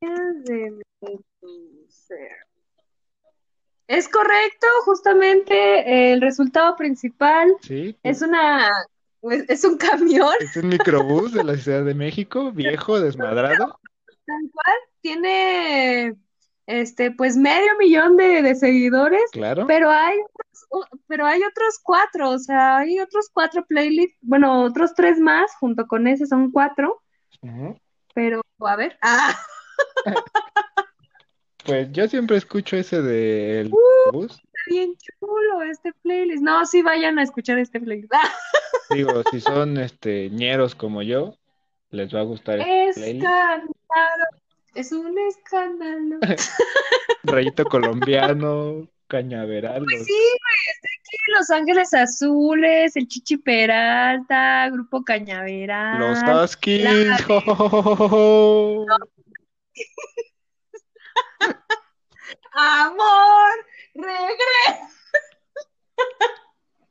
[0.00, 0.78] De
[3.88, 8.70] Es correcto, justamente el resultado principal Sí, es una,
[9.22, 13.78] es, es un camión, es un microbús de la Ciudad de México, viejo, desmadrado.
[14.26, 16.16] tal cual, tiene
[16.66, 19.66] este, pues medio millón de, de seguidores, Claro.
[19.66, 24.94] pero hay, otros- pero hay otros cuatro, o sea, hay otros cuatro playlists, bueno, otros
[24.94, 27.02] tres más, junto con ese son cuatro,
[28.14, 29.36] pero a ver, ah,
[31.64, 33.72] Pues yo siempre escucho ese del
[34.12, 34.40] bus.
[34.68, 36.42] Bien chulo este playlist.
[36.42, 38.12] No, sí vayan a escuchar este playlist.
[38.90, 41.36] Digo, si son este ñeros como yo,
[41.90, 43.26] les va a gustar este playlist.
[44.74, 46.18] es un escándalo.
[47.24, 54.68] Rayito colombiano, cañaveral, Pues los- sí, güey, está aquí Los Ángeles Azules, el Chichi Peralta,
[54.70, 56.14] Grupo los Cañaveral.
[56.44, 56.84] Huskies.
[56.84, 57.40] la- jo,
[58.08, 58.86] jo.
[62.52, 63.50] Amor,
[63.96, 64.88] regresa.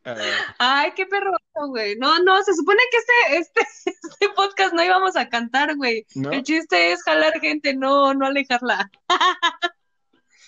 [0.07, 1.31] A ver, Ay, qué perro,
[1.67, 1.95] güey.
[1.95, 3.61] No, no, se supone que este, este,
[4.07, 6.05] este podcast no íbamos a cantar, güey.
[6.13, 6.31] ¿no?
[6.31, 8.89] El chiste es jalar gente, no, no alejarla.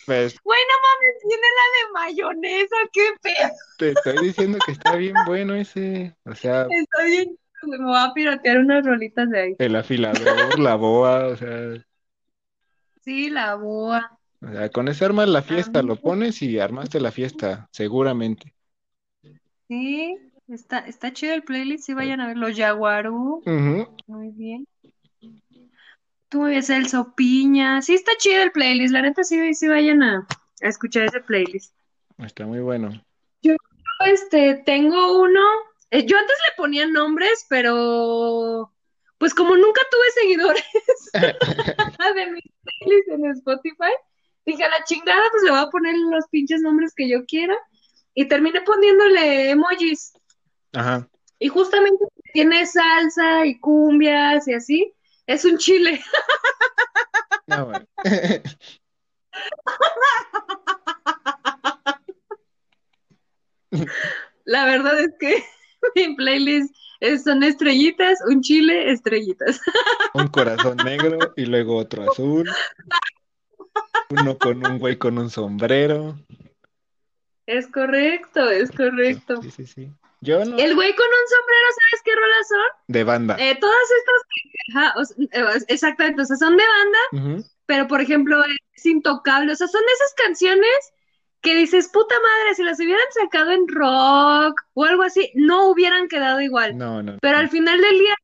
[0.06, 3.50] Pues Güey, no mames, tiene la de mayonesa, qué pedo.
[3.78, 6.16] te estoy diciendo que está bien bueno ese.
[6.24, 9.56] O sea, Está bien, güey, me voy a piratear unas rolitas de ahí.
[9.60, 11.50] el afilador, la boa, o sea,
[13.04, 14.17] Sí, la boa.
[14.42, 18.54] O sea, con ese armas la fiesta, lo pones y armaste la fiesta, seguramente.
[19.68, 23.44] Sí, está, está chido el playlist, sí vayan a ver los Yaguarú.
[23.46, 23.88] Ujú.
[24.08, 24.68] Muy bien.
[26.30, 27.82] Tú muy bien, Celso Piña.
[27.82, 28.94] Sí, está chido el playlist.
[28.94, 30.28] La neta, sí, sí vayan a,
[30.62, 31.74] a escuchar ese playlist.
[32.18, 32.90] Está muy bueno.
[33.42, 33.54] Yo,
[34.06, 35.42] este, tengo uno.
[35.92, 38.74] eh, yo antes le ponía nombres, pero
[39.18, 40.64] pues como nunca tuve seguidores
[42.16, 43.92] de mis playlists en Spotify,
[44.48, 47.56] dije a la chingada, pues le voy a poner los pinches nombres que yo quiera.
[48.16, 50.14] Y terminé poniéndole emojis.
[50.74, 51.08] Ajá.
[51.38, 54.94] Y justamente tiene salsa y cumbias y así.
[55.28, 56.02] Es un chile.
[57.46, 57.86] No, bueno.
[64.46, 65.44] La verdad es que
[65.96, 69.60] mi playlist es- son estrellitas, un chile, estrellitas.
[70.14, 72.50] Un corazón negro y luego otro azul.
[74.10, 76.18] Uno con un güey con un sombrero.
[77.46, 79.42] Es correcto, es correcto.
[79.42, 79.92] Sí, sí, sí.
[80.22, 80.58] Yo no.
[80.58, 82.84] El güey con un sombrero, ¿sabes qué rolas son?
[82.88, 83.36] De banda.
[83.40, 88.44] Eh, todas estas, ajá, o eh, exactamente, o sea, son de banda, pero por ejemplo
[88.74, 90.94] es intocable, o sea, son de esas canciones
[91.42, 96.08] que dices, puta madre, si las hubieran sacado en rock o algo así, no hubieran
[96.08, 96.78] quedado igual.
[96.78, 97.18] No, no.
[97.22, 98.16] Pero al final del día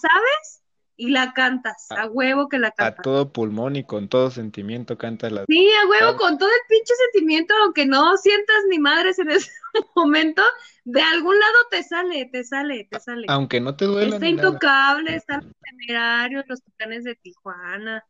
[0.00, 0.59] sabes
[1.00, 3.02] y la cantas, a huevo que la A cantas.
[3.02, 5.44] todo pulmón y con todo sentimiento canta la.
[5.46, 9.50] Sí, a huevo, con todo el pinche sentimiento, aunque no sientas ni madres en ese
[9.96, 10.42] momento,
[10.84, 13.24] de algún lado te sale, te sale, te sale.
[13.28, 18.04] Aunque no te duela Está intocable, están los temerarios, los tucanes de Tijuana.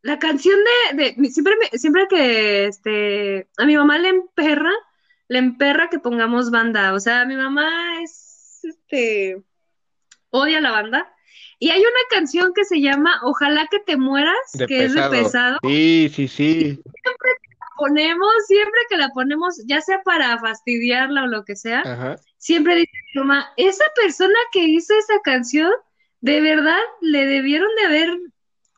[0.00, 0.58] La canción
[0.94, 4.72] de, de siempre, me- siempre que este a mi mamá le emperra,
[5.28, 6.94] le emperra que pongamos banda.
[6.94, 9.42] O sea, mi mamá es este
[10.30, 11.11] odia la banda.
[11.62, 15.02] Y hay una canción que se llama Ojalá que te mueras, De que es de
[15.10, 15.58] pesado.
[15.62, 16.82] Sí, sí, sí.
[17.76, 22.16] Ponemos, siempre que la ponemos, ya sea para fastidiarla o lo que sea, Ajá.
[22.36, 25.70] siempre dice mamá, esa persona que hizo esa canción,
[26.20, 28.10] de verdad le debieron de haber,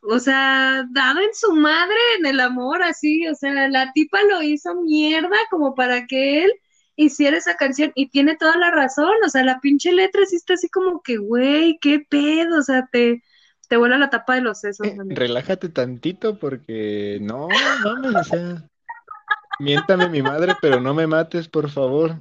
[0.02, 4.42] o sea, dado en su madre en el amor, así, o sea, la tipa lo
[4.42, 6.52] hizo mierda como para que él
[6.96, 10.54] hiciera esa canción y tiene toda la razón, o sea, la pinche letra sí está
[10.54, 13.22] así como que, güey, qué pedo, o sea, te,
[13.68, 17.48] te vuela la tapa de los sesos, Eh, relájate tantito porque no,
[17.84, 18.68] mames, o sea,
[19.58, 22.16] miéntame mi madre, pero no me mates, por favor.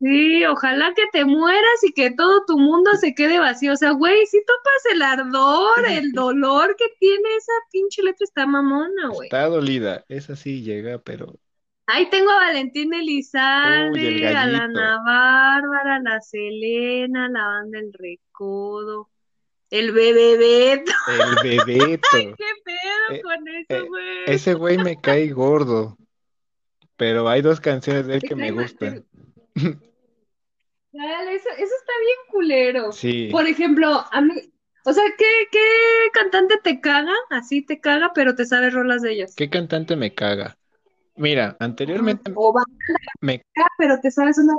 [0.00, 3.72] Sí, ojalá que te mueras y que todo tu mundo se quede vacío.
[3.72, 8.44] O sea, güey, si topas el ardor, el dolor que tiene esa pinche letra, está
[8.44, 9.28] mamona, güey.
[9.28, 11.38] Está dolida, esa sí llega, pero
[11.86, 14.64] Ahí tengo a Valentín Elizalde, a la.
[14.64, 19.10] Ana Bárbara, a la Selena, la banda El Recodo,
[19.70, 20.92] el Bebé Beto.
[21.08, 24.24] el bebeto, ¿Qué pedo Eh, con eh, eso, güey?
[24.26, 25.96] ese güey me cae gordo,
[26.96, 29.04] pero hay dos canciones de él que me gustan.
[30.92, 32.92] Dale, eso, eso está bien culero.
[32.92, 34.34] Sí, Por ejemplo, a mí,
[34.84, 35.58] o sea, ¿qué, qué
[36.12, 37.12] cantante te caga?
[37.30, 39.34] Así te caga, pero te sabes rolas de ellos.
[39.36, 40.56] ¿qué cantante me caga?
[41.16, 42.52] Mira, anteriormente O
[43.20, 43.42] me,
[43.78, 44.54] pero te sabes una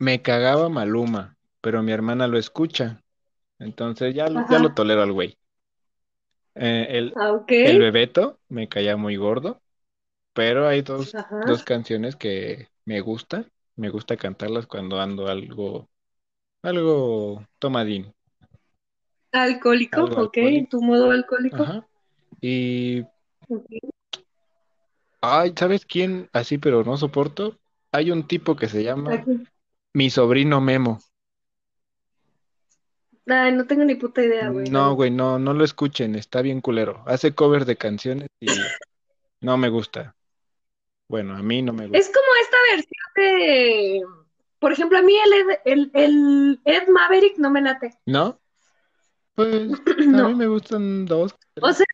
[0.00, 3.04] me cagaba Maluma, pero mi hermana lo escucha,
[3.58, 5.38] entonces ya, lo- ya lo tolero al güey.
[6.54, 7.52] Eh, el, Ah, ok.
[7.62, 9.62] el Bebeto me caía muy gordo,
[10.34, 15.90] pero hay dos, dos canciones que me gustan, me gusta cantarlas cuando ando algo,
[16.62, 18.14] algo tomadín.
[19.32, 20.68] Alcohólico, Algo ok, alcohólico.
[20.70, 21.64] tu modo alcohólico.
[21.64, 21.86] Ajá.
[22.40, 23.04] Y.
[25.20, 26.28] ay, ¿sabes quién?
[26.32, 27.58] Así, pero no soporto.
[27.92, 29.42] Hay un tipo que se llama Aquí.
[29.94, 30.98] mi sobrino Memo.
[33.26, 34.68] Ay, no tengo ni puta idea, güey.
[34.70, 37.02] No, güey, no, no lo escuchen, está bien culero.
[37.06, 38.46] Hace covers de canciones y
[39.40, 40.16] no me gusta.
[41.08, 41.98] Bueno, a mí no me gusta.
[41.98, 44.02] Es como esta versión de,
[44.58, 47.94] por ejemplo, a mí el Ed, el, el Ed Maverick no me late.
[48.06, 48.40] ¿No?
[49.34, 49.58] Pues a
[49.98, 50.36] mí No.
[50.36, 51.34] me gustan dos.
[51.60, 51.86] O sea,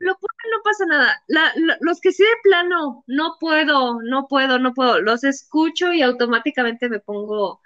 [0.00, 1.22] lo ponen, no pasa nada.
[1.26, 5.00] La- los que sí de plano, no puedo, no puedo, no puedo.
[5.00, 7.60] Los escucho y automáticamente me pongo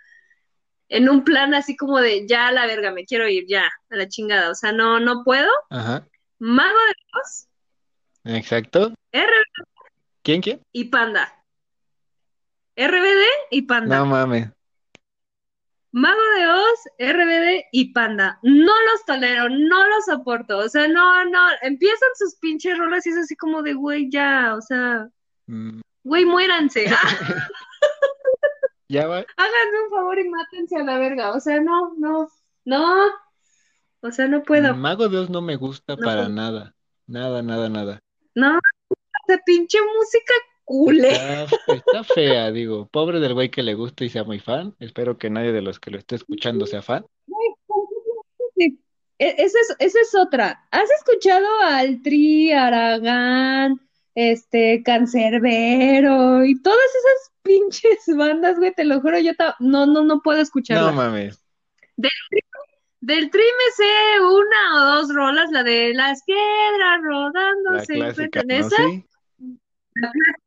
[0.89, 3.97] en un plan así como de ya a la verga, me quiero ir, ya, a
[3.97, 4.51] la chingada.
[4.51, 5.51] O sea, no, no puedo.
[5.71, 6.07] Ajá,
[6.39, 8.93] Mago de Dios, exacto.
[9.13, 9.33] R
[10.23, 10.61] ¿Quién, quién?
[10.73, 11.45] y Panda.
[12.77, 13.99] RBD y Panda.
[13.99, 14.49] No mames.
[15.93, 18.39] Mago de Oz, RBD y Panda.
[18.43, 20.59] No los tolero, no los soporto.
[20.59, 21.39] O sea, no, no.
[21.63, 25.09] Empiezan sus pinches rolas y es así como de, güey, ya, o sea,
[25.47, 26.87] Mm, güey, muéranse.
[28.89, 29.19] ya va.
[29.37, 31.33] Háganme un favor y mátense a la verga.
[31.33, 32.29] O sea, no, no,
[32.65, 33.11] no.
[34.01, 34.75] O sea, no puedo.
[34.75, 36.75] Mago de Oz no me gusta No para nada.
[37.07, 38.01] Nada, nada, nada.
[38.35, 38.59] No,
[39.29, 40.33] esa pinche música
[40.65, 41.11] culé.
[41.13, 42.87] Está, está fea, digo.
[42.91, 44.75] Pobre del güey que le gusta y sea muy fan.
[44.79, 47.05] Espero que nadie de los que lo esté escuchando sea fan.
[48.59, 48.77] E-
[49.39, 50.67] Esa es, esa es otra.
[50.71, 53.81] ¿Has escuchado al Tri, Aragán,
[54.15, 58.73] este, Cancerbero y todas esas pinches bandas, güey?
[58.75, 60.95] Te lo juro, yo no, no, no puedo No escucharlas.
[60.95, 61.39] mames.
[63.01, 67.95] Del Tri me sé una o dos rolas, la de las piedras rodando La se
[67.95, 68.43] clásica.
[68.45, 68.55] ¿no?
[68.55, 69.05] Esa, Sí.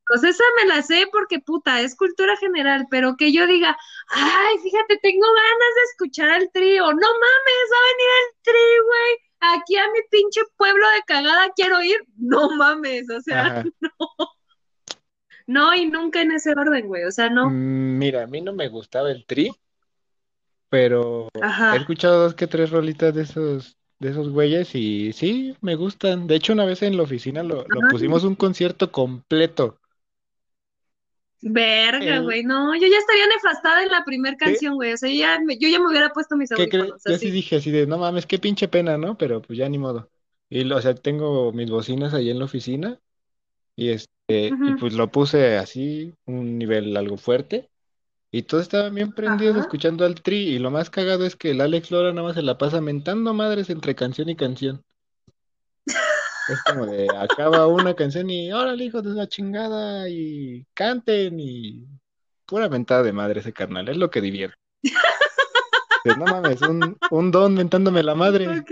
[0.07, 3.77] Pues esa me la sé porque puta, es cultura general, pero que yo diga,
[4.09, 8.41] ay, fíjate, tengo ganas de escuchar al Tri, o no mames, va a venir el
[8.43, 8.53] Tri,
[8.85, 9.17] güey.
[9.55, 11.97] Aquí a mi pinche pueblo de cagada quiero ir.
[12.17, 13.63] No mames, o sea, Ajá.
[15.47, 17.03] no y nunca en ese orden, güey.
[17.03, 17.49] O sea, no.
[17.49, 19.51] Mm, Mira, a mí no me gustaba el tri,
[20.69, 21.75] pero he Ajá.
[21.75, 26.27] escuchado dos que tres rolitas de esos, de esos güeyes y sí, me gustan.
[26.27, 27.89] De hecho, una vez en la oficina lo, lo Ajá.
[27.89, 29.79] pusimos un concierto completo.
[31.41, 32.43] Verga, El- güey.
[32.43, 34.93] No, yo ya estaría nefastada en la primera canción, güey.
[34.93, 36.85] O sea, yo ya me, yo ya me hubiera puesto mis ¿Qué crees?
[36.87, 37.31] audífonos, Yo sí así.
[37.31, 39.17] dije así de, no mames, qué pinche pena, ¿no?
[39.17, 40.09] Pero pues ya ni modo.
[40.49, 42.99] Y, lo- o sea, tengo mis bocinas ahí en la oficina
[43.75, 44.75] y este, y Ujú.
[44.75, 47.69] pues lo puse así, un nivel algo fuerte.
[48.35, 49.61] Y todos estaban bien prendidos Ajá.
[49.61, 50.35] escuchando al Tri.
[50.35, 53.33] Y lo más cagado es que el Alex Lora nada más se la pasa mentando
[53.33, 54.83] madres entre canción y canción.
[55.85, 61.87] Es como de acaba una canción y órale, hijos de la chingada, y canten y
[62.45, 64.57] pura mentada de madre ese carnal, es lo que divierte.
[66.03, 68.65] Dices, no mames, un, un don mentándome la madre.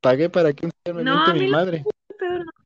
[0.00, 1.84] Pagué para que un señor me No, miente mi madre.
[2.16, 2.61] peor no.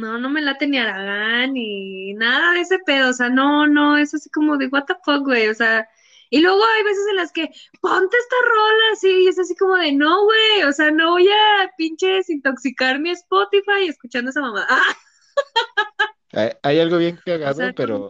[0.00, 3.10] No, no me late ni Aragán ni nada de ese pedo.
[3.10, 5.48] O sea, no, no, es así como de what the fuck, güey.
[5.48, 5.88] O sea,
[6.30, 9.76] y luego hay veces en las que ponte esta rola así, y es así como
[9.76, 10.64] de no, güey.
[10.68, 14.66] O sea, no voy a pinche desintoxicar mi Spotify escuchando esa mamá.
[14.68, 14.96] Ah,
[16.32, 18.08] Hay, hay algo bien o cagado, sea, no, pero no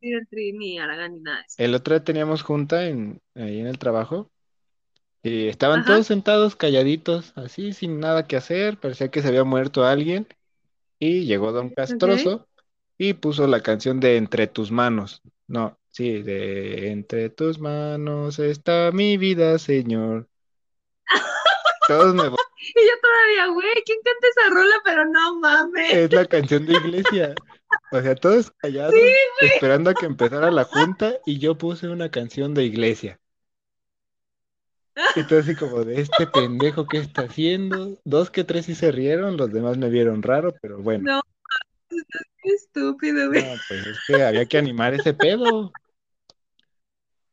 [0.00, 1.56] el Tri ni Aragán ni nada de eso.
[1.58, 4.30] el otro día teníamos junta en, ahí en el trabajo
[5.22, 9.44] y estaban Ajá, todos sentados calladitos, así sin nada que hacer, parecía que se había
[9.44, 10.26] muerto alguien
[10.98, 11.70] y llegó Don.
[11.70, 12.48] Castroso
[12.98, 15.22] y puso la canción de Entre tus manos.
[15.46, 20.28] No, sí, de Entre tus manos está mi vida, Señor.
[21.88, 22.22] Todos me
[22.74, 24.74] Y yo todavía, güey, ¿quién canta esa rola?
[24.84, 25.92] Pero no mames.
[25.92, 27.34] es la canción de iglesia.
[27.92, 32.10] O sea, todos callados, Sí, esperando a que empezara la junta y yo puse una
[32.10, 33.20] canción de iglesia.
[35.14, 37.98] Y todo así como de este pendejo que está haciendo.
[38.04, 41.04] Dos que tres sí se rieron, los demás me vieron raro, pero bueno.
[41.04, 41.22] No,
[42.42, 43.44] qué estúpido, güey.
[43.44, 45.70] No, pues es que había que animar ese pedo.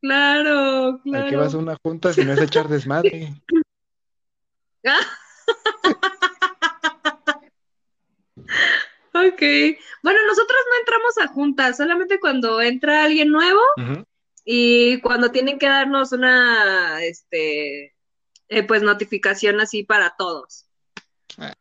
[0.01, 1.59] Claro, ¿A qué vas a claro.
[1.59, 3.33] una junta si no es echar desmadre?
[9.15, 9.41] Ok.
[10.01, 13.61] Bueno, nosotros no entramos a juntas, solamente cuando entra alguien nuevo.
[14.45, 17.95] Y cuando tienen que darnos una, este,
[18.49, 20.67] eh, pues notificación así para todos.
[21.37, 21.53] Ah,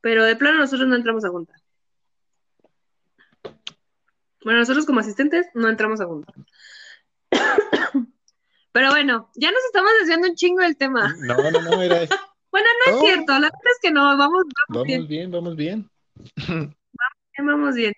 [0.00, 1.54] Pero de plano nosotros no entramos a junta.
[4.44, 6.32] Bueno, nosotros como asistentes no entramos a junta.
[8.72, 11.14] Pero bueno, ya nos estamos desviando un chingo del tema.
[11.18, 12.14] No, no, no, era eso.
[12.50, 15.90] Bueno, no es cierto, la verdad es que no, vamos, vamos bien, vamos bien,
[16.38, 16.82] vamos bien.
[17.36, 17.92] vamos bien.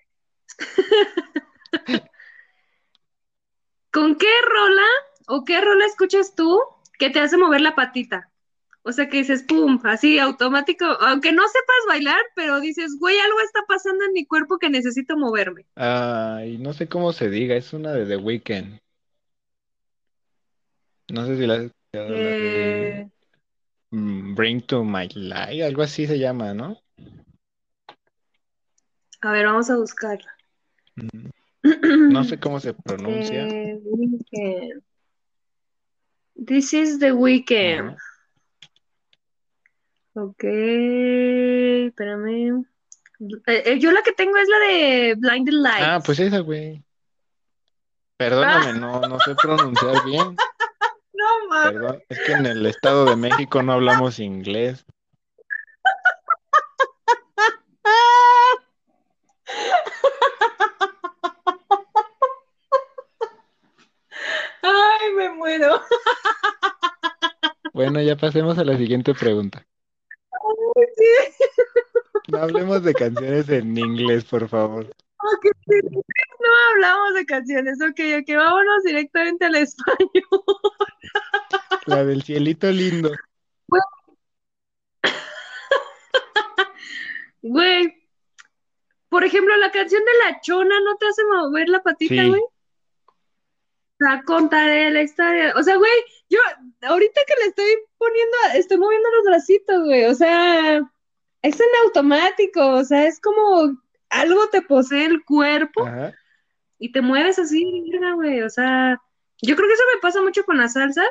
[3.91, 4.87] ¿Con qué rola
[5.27, 6.59] o qué rola escuchas tú
[6.97, 8.29] que te hace mover la patita?
[8.83, 13.39] O sea, que dices, pum, así automático, aunque no sepas bailar, pero dices, güey, algo
[13.41, 15.67] está pasando en mi cuerpo que necesito moverme.
[15.75, 18.79] Ay, no sé cómo se diga, es una de The Weeknd.
[21.09, 23.09] No sé si la has escuchado, la de Eh,
[23.91, 26.81] mm, Bring to My Life, algo así se llama, ¿no?
[29.21, 30.31] a ver, vamos a buscarla.
[30.95, 31.29] Mm,
[31.63, 33.47] No sé cómo se pronuncia.
[33.47, 34.83] The Weeknd.
[36.45, 37.89] This is the weekend.
[37.91, 37.97] Ajá.
[40.13, 40.43] Ok,
[41.87, 42.65] espérame.
[43.45, 46.05] Eh, eh, yo la que tengo es la de Blinded Ah, Lights.
[46.05, 46.77] pues esa, güey.
[46.77, 46.83] Ah,
[48.17, 50.35] Perdóname, no, no sé pronunciar bien.
[51.13, 51.73] no mames.
[51.73, 54.83] Perdón, es que en el Estado de México no hablamos inglés.
[64.61, 65.81] Ay, me muero.
[67.73, 69.65] Bueno, ya pasemos a la siguiente pregunta.
[72.27, 74.93] No hablemos de canciones en inglés, por favor.
[75.23, 80.11] No hablamos de canciones, ok, ok, vámonos directamente al español.
[81.85, 83.11] La del cielito lindo.
[87.41, 87.95] Güey,
[89.09, 92.27] por ejemplo, la canción de La Chona no te hace mover la patita, Sí.
[92.29, 92.41] güey.
[94.01, 95.53] Sea, contaré la historia.
[95.55, 95.91] O sea, güey,
[96.27, 96.39] yo
[96.81, 100.05] ahorita que le estoy poniendo, estoy moviendo los bracitos, güey.
[100.05, 100.77] O sea,
[101.43, 102.67] es en automático.
[102.67, 103.77] O sea, es como
[104.09, 106.13] algo te posee el cuerpo Ajá.
[106.79, 108.41] y te mueves así, güey.
[108.41, 108.99] O sea,
[109.39, 111.05] yo creo que eso me pasa mucho con las salsas.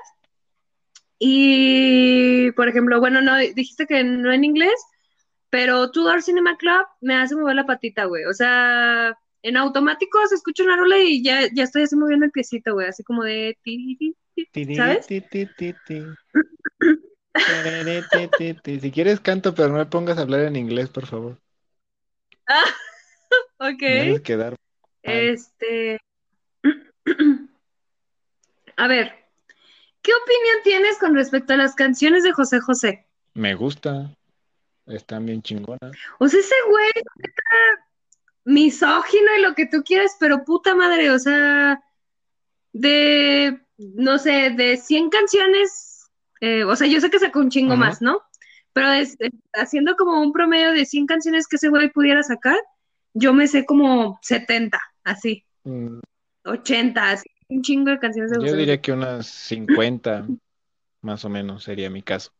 [1.20, 4.84] Y, por ejemplo, bueno, no, dijiste que no en inglés,
[5.48, 8.24] pero Tudor Cinema Club me hace mover la patita, güey.
[8.24, 12.32] O sea, en automático se escucha una rola y ya, ya estoy así moviendo el
[12.32, 12.88] piecito, güey.
[12.88, 13.56] Así como de...
[13.62, 15.06] ti, ti, ti, Tiri, ¿Sabes?
[15.06, 15.20] Si
[18.92, 21.38] quieres canto, pero no me pongas a hablar en inglés, por favor.
[23.58, 23.82] Ok.
[23.82, 24.56] Me haces quedar.
[25.02, 26.00] Este.
[28.76, 29.14] A ver,
[30.02, 33.06] ¿qué opinión tienes con respecto a las canciones de José José?
[33.34, 34.10] Me gusta.
[34.86, 35.92] Están bien chingonas.
[36.18, 36.90] O sea, ese güey
[38.50, 41.80] misógino y lo que tú quieras, pero puta madre, o sea,
[42.72, 46.04] de, no sé, de 100 canciones,
[46.40, 47.86] eh, o sea, yo sé que sacó un chingo Ajá.
[47.86, 48.22] más, ¿no?
[48.72, 49.16] Pero es-
[49.54, 52.58] haciendo como un promedio de 100 canciones que ese güey pudiera sacar,
[53.14, 56.00] yo me sé como 70, así, Mm,
[56.44, 60.26] 80, así, un chingo de canciones de Yo José diría que unas 50,
[61.02, 62.32] más o menos, sería mi caso.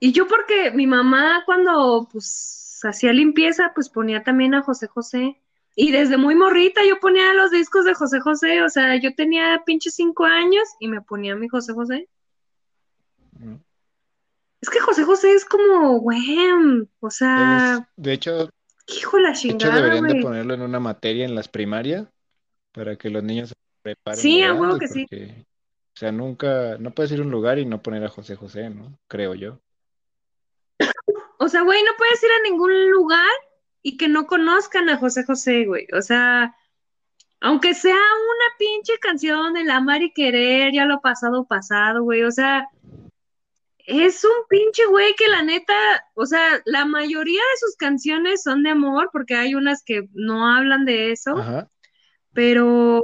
[0.00, 5.40] Y yo porque mi mamá cuando pues hacía limpieza, pues ponía también a José José.
[5.76, 9.62] Y desde muy morrita yo ponía los discos de José José, o sea, yo tenía
[9.64, 12.08] pinche cinco años y me ponía mi José José.
[13.38, 13.60] ¿no?
[14.60, 16.36] Es que José José es como, güey,
[17.00, 18.50] o Es, sea, de hecho,
[18.88, 22.08] hijo de la de hecho chingada, deberían de ponerlo en una materia en las primarias
[22.72, 25.06] para que los niños se preparen Sí, a huevo que sí.
[25.12, 28.68] o sea, nunca, no puedes ir a un lugar y no poner a José José,
[28.70, 28.98] ¿no?
[29.06, 29.60] Creo yo.
[31.38, 33.30] O sea, güey, no puedes ir a ningún lugar
[33.82, 35.86] y que no conozcan a José José, güey.
[35.92, 36.54] O sea,
[37.40, 42.24] aunque sea una pinche canción de amar y querer, ya lo pasado, pasado, güey.
[42.24, 42.68] O sea,
[43.88, 45.74] es un pinche güey que la neta,
[46.14, 50.46] o sea, la mayoría de sus canciones son de amor, porque hay unas que no
[50.46, 51.70] hablan de eso, Ajá.
[52.34, 53.02] pero,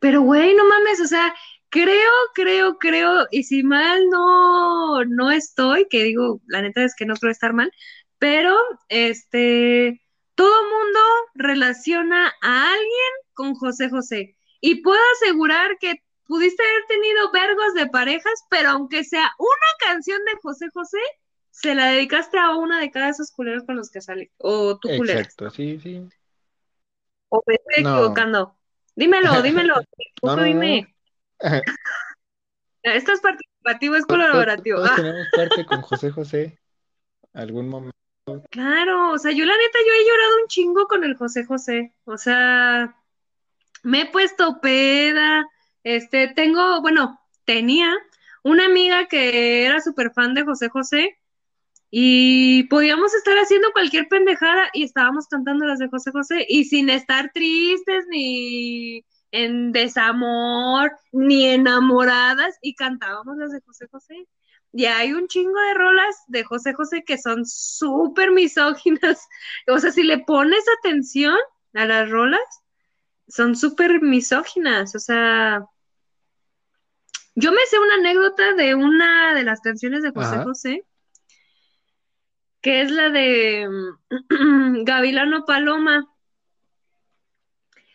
[0.00, 1.32] pero güey, no mames, o sea,
[1.74, 7.04] creo, creo, creo, y si mal no, no estoy, que digo, la neta es que
[7.04, 7.72] no creo estar mal,
[8.20, 8.56] pero
[8.88, 10.00] este,
[10.36, 11.00] todo mundo
[11.34, 14.36] relaciona a alguien con José José.
[14.60, 15.96] Y puedo asegurar que
[16.26, 21.00] pudiste haber tenido vergos de parejas, pero aunque sea una canción de José José,
[21.50, 24.30] se la dedicaste a una de cada esos culeros con los que sale.
[24.38, 25.18] O tú culera.
[25.18, 26.00] Exacto, sí, sí.
[27.30, 27.96] O me estoy No.
[27.96, 28.56] equivocando.
[28.94, 29.74] Dímelo, dímelo.
[30.22, 30.36] No.
[30.36, 30.93] dime.
[32.82, 34.78] Esto es participativo, es Todos- colaborativo.
[34.78, 36.58] Todos Ah, tenemos parte con José José.
[37.32, 37.94] Algún momento.
[38.50, 41.94] claro, o sea, yo la neta, yo he llorado un chingo con el José José.
[42.04, 42.94] O sea,
[43.82, 45.44] me he puesto peda.
[45.82, 47.92] Este, tengo, bueno, tenía
[48.42, 51.18] una amiga que era súper fan de José José
[51.90, 56.88] y podíamos estar haciendo cualquier pendejada y estábamos cantando las de José José y sin
[56.90, 59.04] estar tristes ni
[59.34, 64.28] en desamor ni enamoradas y cantábamos las de José José.
[64.72, 69.28] Y hay un chingo de rolas de José José que son súper misóginas.
[69.68, 71.36] O sea, si le pones atención
[71.72, 72.42] a las rolas,
[73.26, 74.94] son súper misóginas.
[74.94, 75.64] O sea,
[77.34, 80.44] yo me sé una anécdota de una de las canciones de José Ajá.
[80.44, 80.86] José,
[82.60, 86.13] que es la de mm, Gavilano Paloma.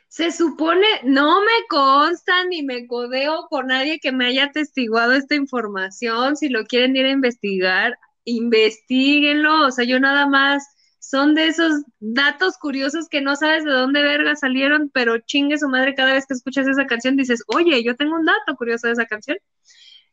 [0.10, 5.36] Se supone, no me consta ni me codeo con nadie que me haya atestiguado esta
[5.36, 6.36] información.
[6.36, 9.68] Si lo quieren ir a investigar, investiguenlo.
[9.68, 10.64] O sea, yo nada más
[11.00, 15.70] son de esos datos curiosos que no sabes de dónde verga salieron, pero chingue su
[15.70, 18.94] madre cada vez que escuchas esa canción dices, oye, yo tengo un dato curioso de
[18.94, 19.38] esa canción.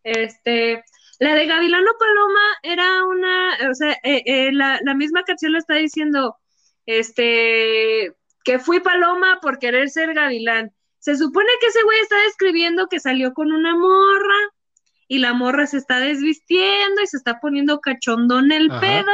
[0.05, 0.85] Este,
[1.21, 5.59] la de Gavilano Paloma era una, o sea, eh, eh, la, la misma canción lo
[5.59, 6.37] está diciendo,
[6.87, 8.15] este,
[8.47, 10.73] que fui paloma por querer ser gavilán.
[11.01, 14.39] Se supone que ese güey está describiendo que salió con una morra
[15.09, 18.81] y la morra se está desvistiendo y se está poniendo cachondón el Ajá.
[18.81, 19.13] pedo.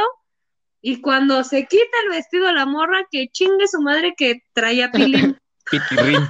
[0.81, 5.35] Y cuando se quita el vestido la morra, que chingue su madre que traía pilín.
[5.71, 6.27] Pitirrín.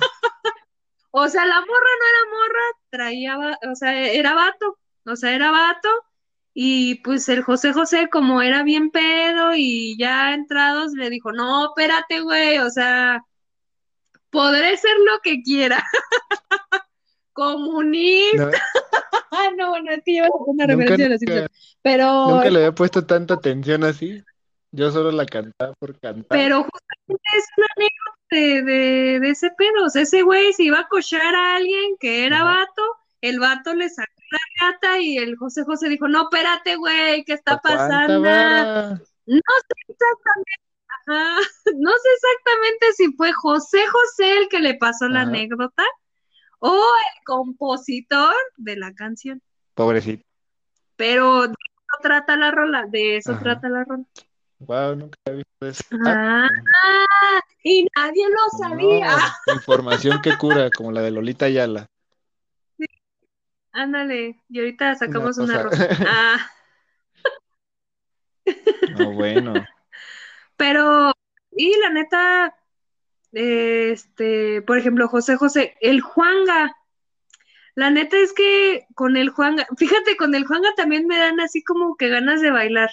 [1.11, 5.51] O sea, la morra no era morra, traía, o sea, era vato, o sea, era
[5.51, 5.89] vato.
[6.53, 11.67] Y pues el José José, como era bien pedo y ya entrados, le dijo, no,
[11.67, 13.23] espérate, güey, o sea,
[14.29, 15.83] podré ser lo que quiera.
[17.33, 18.51] Comunista.
[19.31, 21.55] No, no, bueno, es que lleva una nunca, referencia de los nunca.
[21.81, 24.23] Pero, nunca le había puesto tanta atención así.
[24.71, 26.25] Yo solo la cantaba por cantar.
[26.29, 29.85] pero justamente es una anécdota de, de, de ese pedo.
[29.85, 32.45] O sea, ese güey se iba a cochar a alguien que era Ajá.
[32.45, 32.81] vato,
[33.23, 37.33] el vato le sacó la gata y el José José dijo, no, espérate, güey, ¿qué
[37.33, 38.21] está ¿Cuánta pasando?
[38.21, 38.89] vara?
[39.25, 40.51] No sé exactamente,
[40.89, 41.37] ajá,
[41.77, 45.85] no sé exactamente si fue José José el que le pasó la anécdota
[46.59, 49.41] o el compositor de la canción.
[49.73, 50.25] Pobrecito.
[50.97, 53.41] Pero de eso trata la rola, de eso Ajá.
[53.41, 54.03] trata la rola.
[54.59, 55.97] Wow, nunca había visto eso.
[56.05, 59.15] Ah, Ah, y nadie lo sabía.
[59.47, 61.87] no, información que cura, como la de Lolita Ayala.
[63.73, 65.87] Ándale, y ahorita sacamos Una una rosa.
[66.07, 66.51] Ah,
[68.97, 69.53] No, bueno.
[70.57, 71.11] pero,
[71.51, 72.55] y la neta,
[73.31, 76.77] este, por ejemplo, José José, el Juanga.
[77.75, 81.63] La neta es que con el Juanga, fíjate, con el Juanga también me dan así
[81.63, 82.91] como que ganas de bailar.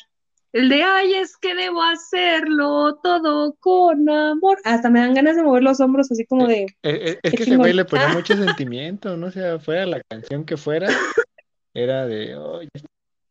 [0.53, 4.59] El de, ay, es que debo hacerlo todo con amor.
[4.65, 7.43] Hasta me dan ganas de mover los hombros así como de, Eh, eh, es que
[7.45, 8.15] ese güey le ponía Ah.
[8.15, 8.35] mucho
[8.65, 10.89] sentimiento, no sea, fuera la canción que fuera,
[11.73, 12.69] era de, oye,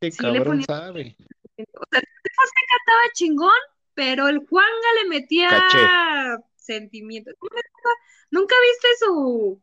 [0.02, 1.16] este Sí, le cabrón ponía- sabe.
[1.58, 3.52] O sea, José cantaba chingón,
[3.94, 6.42] pero el Juanga le metía Caché.
[6.56, 7.32] sentimiento.
[8.32, 9.62] ¿Nunca, viste su,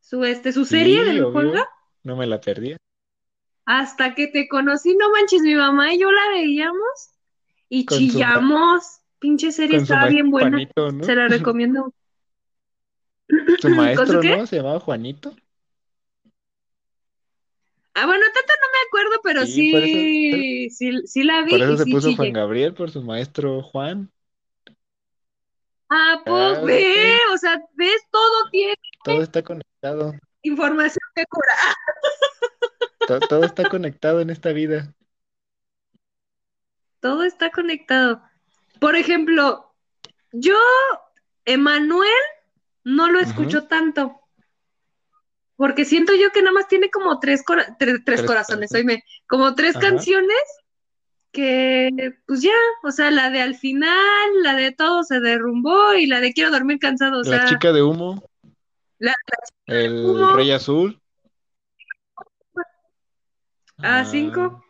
[0.00, 1.68] su, este, su serie Sí, del obvio, Juanga?
[2.02, 2.76] no me la perdía.
[3.70, 7.10] Hasta que te conocí, no manches, mi mamá y yo la veíamos
[7.68, 9.00] y Con su chillamos.
[9.18, 10.52] Pinche serie su estaba bien buena.
[10.56, 11.04] Juanito, ¿no?
[11.04, 11.92] Se la recomiendo.
[13.28, 14.36] Su ¿Con su maestro, qué?
[14.38, 14.46] ¿no?
[14.46, 15.36] Se llamaba Juanito.
[17.92, 21.74] Ah, bueno, tanto no me acuerdo, pero Sí, eso- sí, sí, la vi Por eso
[21.74, 22.16] y se sí puso chillé.
[22.16, 24.10] Juan Gabriel, por su maestro Juan.
[25.90, 30.14] Ah, pues Ah, ve, o sea, ves, todo tiene Todo está conectado.
[30.42, 31.52] información que cura.
[33.08, 34.94] To- todo está conectado en esta vida.
[37.00, 38.22] Todo está conectado.
[38.80, 39.74] Por ejemplo,
[40.32, 40.58] yo,
[41.46, 42.10] Emanuel,
[42.84, 44.20] no lo escucho tanto.
[45.56, 49.02] Porque siento yo que nada más tiene como tres, cora- tre- tres Tres corazones, oíme,
[49.26, 49.88] como tres Ajá.
[49.88, 50.42] canciones
[51.32, 51.90] que,
[52.26, 52.52] pues ya,
[52.84, 56.50] o sea, la de al final, la de todo se derrumbó y la de quiero
[56.50, 58.22] dormir cansado, o La chica de humo,
[58.98, 59.14] la-
[59.66, 60.32] el humo.
[60.36, 61.00] rey azul.
[63.78, 64.64] Ah, cinco.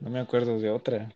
[0.00, 1.08] No me acuerdo de otra.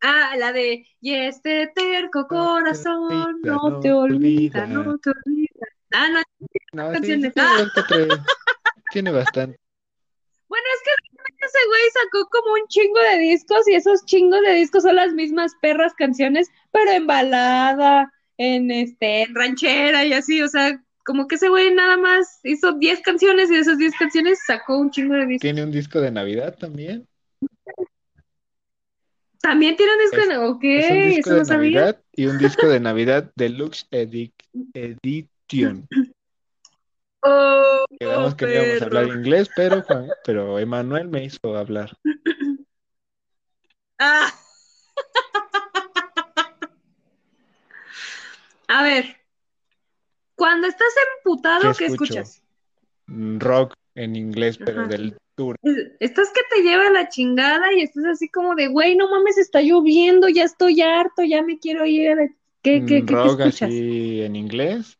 [0.00, 5.10] ah, la de y este terco corazón olvida, no no te te olvida, no te
[5.10, 5.66] olvida.
[5.92, 6.22] Ah, no,
[6.72, 7.24] No, sí, canciones.
[7.24, 7.70] sí tiene Ah.
[7.74, 8.18] que tres.
[8.90, 9.58] Tiene bastante.
[10.48, 14.40] Bueno, es que realmente ese güey sacó como un chingo de discos y esos chingos
[14.42, 20.12] de discos son las mismas perras canciones, pero en balada, en este, en ranchera y
[20.14, 23.78] así, o sea, como que ese güey nada más hizo 10 canciones y de esas
[23.78, 25.40] 10 canciones sacó un chingo de discos.
[25.40, 27.08] Tiene un disco de Navidad también.
[29.40, 31.80] También tiene un disco Es- de ok, Es un disco eso de no sabía.
[31.80, 34.34] Navidad y un disco de Navidad Deluxe Edi-
[34.74, 35.88] Edition.
[37.22, 38.98] Oh, Quedamos que no íbamos a perro.
[38.98, 41.96] hablar inglés, pero Juan, pero Emanuel me hizo hablar.
[43.98, 44.30] Ah.
[48.68, 49.16] A ver,
[50.38, 52.42] cuando estás emputado, ¿Qué ¿qué escuchas?
[53.08, 54.88] Mm, Rock en inglés, pero Ajá.
[54.88, 55.56] del tour.
[56.00, 59.60] Estás que te lleva la chingada y estás así como de, güey, no mames, está
[59.60, 62.16] lloviendo, ya estoy harto, ya me quiero ir.
[62.62, 63.70] ¿Qué, qué, Mm, qué, qué Rock escuchas?
[63.70, 64.96] así en inglés.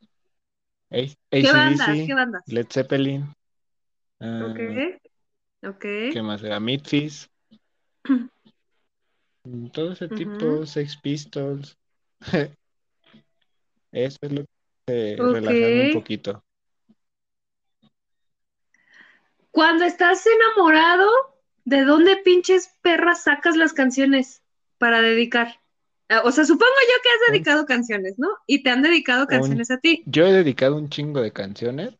[0.90, 1.88] A- ¿Qué bandas?
[1.88, 2.44] AC/DC, ¿Qué bandas?
[2.46, 3.32] Led Zeppelin.
[4.20, 4.60] ah, Ok,
[5.62, 5.84] ok.
[6.12, 6.60] ¿qué más era?
[6.60, 7.28] Midfish.
[9.44, 10.64] Mm, Todo ese tipo.
[10.66, 11.76] Sex Pistols.
[13.92, 14.48] Eso es lo que
[14.88, 16.44] relajarme un poquito.
[19.50, 21.08] Cuando estás enamorado,
[21.64, 24.42] ¿de dónde pinches perras sacas las canciones
[24.78, 25.60] para dedicar?
[26.08, 28.28] Ah, O sea, supongo yo que has Un- dedicado canciones, ¿no?
[28.46, 30.02] Y te han dedicado canciones a ti.
[30.06, 31.94] Yo he dedicado un chingo de canciones.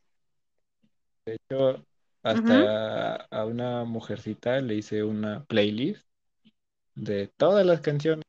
[1.26, 1.84] De hecho,
[2.22, 6.06] hasta a una mujercita le hice una playlist
[6.94, 8.24] de todas las canciones.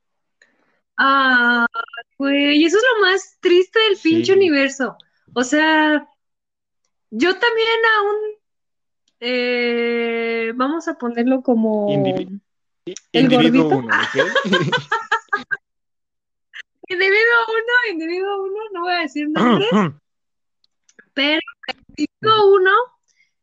[1.02, 1.66] Ah,
[2.18, 4.38] güey, eso es lo más triste del pinche Sí.
[4.38, 4.98] universo.
[5.34, 6.06] O sea,
[7.10, 8.16] yo también aún,
[9.22, 12.42] eh, vamos a ponerlo como Indivi-
[13.14, 13.88] ¿El Individuo gordito?
[13.88, 13.94] uno,
[16.90, 19.70] individuo uno, individuo uno, no voy a decir nombres,
[21.14, 21.40] pero
[21.96, 22.72] individuo uno,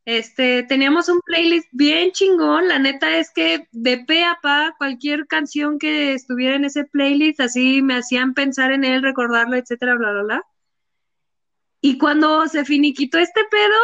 [0.07, 5.27] este, teníamos un playlist bien chingón, la neta es que de pe a pa, cualquier
[5.27, 10.13] canción que estuviera en ese playlist, así me hacían pensar en él, recordarlo, etcétera, bla,
[10.13, 10.43] bla, bla.
[11.81, 13.77] Y cuando se finiquitó este pedo,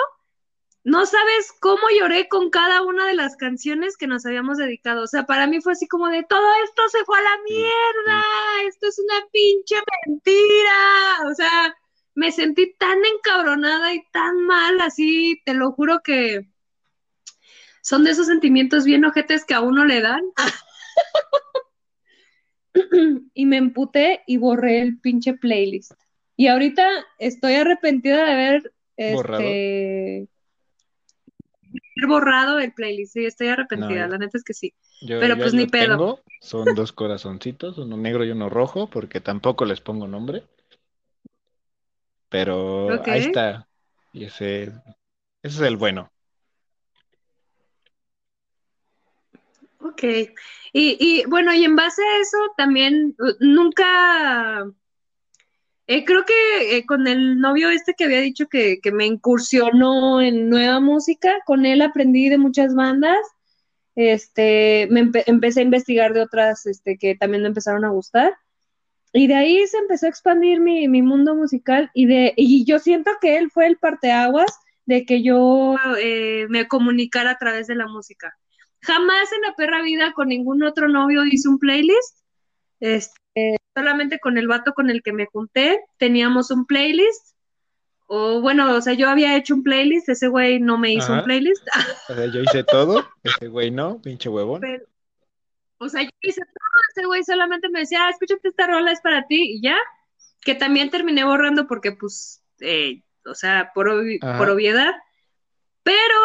[0.85, 5.03] no sabes cómo lloré con cada una de las canciones que nos habíamos dedicado.
[5.03, 8.25] O sea, para mí fue así como de todo esto se fue a la mierda,
[8.69, 11.31] esto es una pinche mentira.
[11.31, 11.77] O sea,
[12.15, 16.49] me sentí tan encabronada y tan mal, así, te lo juro que
[17.83, 20.23] son de esos sentimientos bien ojetes que a uno le dan.
[23.35, 25.93] y me emputé y borré el pinche playlist.
[26.37, 26.89] Y ahorita
[27.19, 30.29] estoy arrepentida de haber este,
[32.07, 33.15] borrado el playlist.
[33.15, 34.75] Sí, estoy arrepentida, la neta es que sí.
[35.07, 36.21] Pero pues ni pedo.
[36.41, 40.45] Son dos corazoncitos, uno negro y uno rojo, porque tampoco les pongo nombre.
[42.33, 43.69] Pero ahí está.
[44.13, 44.73] Y ese, ese
[45.43, 46.11] es el bueno.
[49.81, 50.03] Ok.
[50.73, 54.67] Y, y bueno, y en base a eso también nunca
[55.87, 60.49] eh, creo que eh, con el novio este que había dicho que, me incursionó en
[60.49, 63.19] nueva música, con él aprendí de muchas bandas.
[63.95, 68.33] Este, me empecé a investigar de otras este, que también me empezaron a gustar.
[69.13, 73.11] Y de ahí se empezó a expandir mi, mundo musical y, de, y yo siento
[73.21, 77.87] que él fue el parteaguas de que yo eh, me comunicara a través de la
[77.87, 78.35] música.
[78.81, 82.19] Jamás en la perra vida con ningún otro novio hice un playlist.
[82.81, 87.37] Este, solamente con el vato con el que me junté, teníamos un playlist.
[88.07, 91.23] O bueno, o sea, yo había hecho un playlist, ese güey no me hizo un
[91.23, 91.67] playlist.
[92.09, 94.61] O sea, yo hice todo, ese güey no, pinche huevón.
[95.83, 99.01] O sea, yo hice todo, ese güey solamente me decía, ah, escúchate, esta rola es
[99.01, 99.77] para ti, y ya.
[100.41, 103.87] Que también terminé borrando porque, pues, eh, o sea, por,
[104.39, 104.93] por obviedad.
[105.83, 106.19] Pero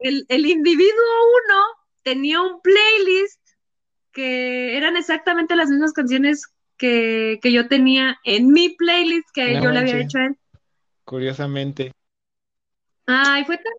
[0.00, 1.04] el, el individuo
[1.44, 1.62] uno
[2.02, 3.40] tenía un playlist
[4.12, 9.78] que eran exactamente las mismas canciones que, yo tenía en mi playlist que yo le
[9.78, 10.36] había hecho a él.
[11.04, 11.92] Curiosamente.
[13.06, 13.72] Ay, fue tan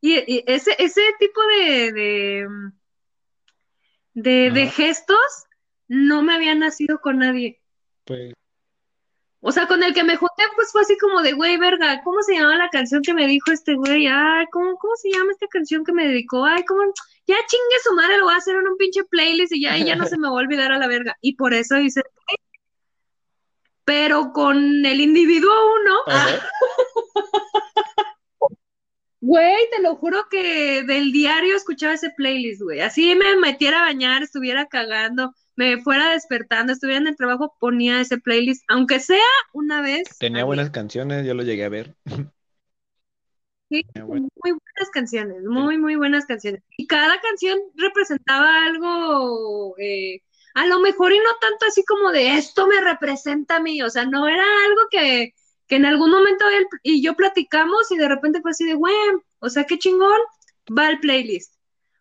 [0.00, 2.48] y, ese, ese tipo de, de,
[4.14, 5.44] de, gestos
[5.88, 7.60] no me había nacido con nadie.
[8.04, 8.32] Pues.
[9.40, 12.22] O sea, con el que me junté, pues fue así como de, güey, verga, ¿cómo
[12.22, 14.06] se llama la canción que me dijo este güey?
[14.06, 16.44] Ay, ¿cómo, ¿cómo se llama esta canción que me dedicó?
[16.46, 16.80] Ay, ¿cómo?
[17.26, 19.96] ya chingue su madre, lo voy a hacer en un pinche playlist y ya, ya
[19.96, 21.16] no se me va a olvidar a la verga.
[21.20, 22.02] Y por eso hice.
[23.84, 25.96] Pero con el individuo uno.
[29.26, 32.80] Güey, te lo juro que del diario escuchaba ese playlist, güey.
[32.82, 38.02] Así me metiera a bañar, estuviera cagando, me fuera despertando, estuviera en el trabajo, ponía
[38.02, 40.02] ese playlist, aunque sea una vez.
[40.18, 41.94] Tenía buenas canciones, yo lo llegué a ver.
[43.70, 46.62] muy buenas canciones, muy, muy buenas canciones.
[46.76, 50.20] Y cada canción representaba algo, eh,
[50.52, 53.88] a lo mejor y no tanto así como de esto me representa a mí, o
[53.88, 55.32] sea, no era algo que,
[55.66, 59.22] que en algún momento él y yo platicamos y de repente fue así de, bueno,
[59.38, 60.20] o sea, qué chingón,
[60.76, 61.54] va al playlist.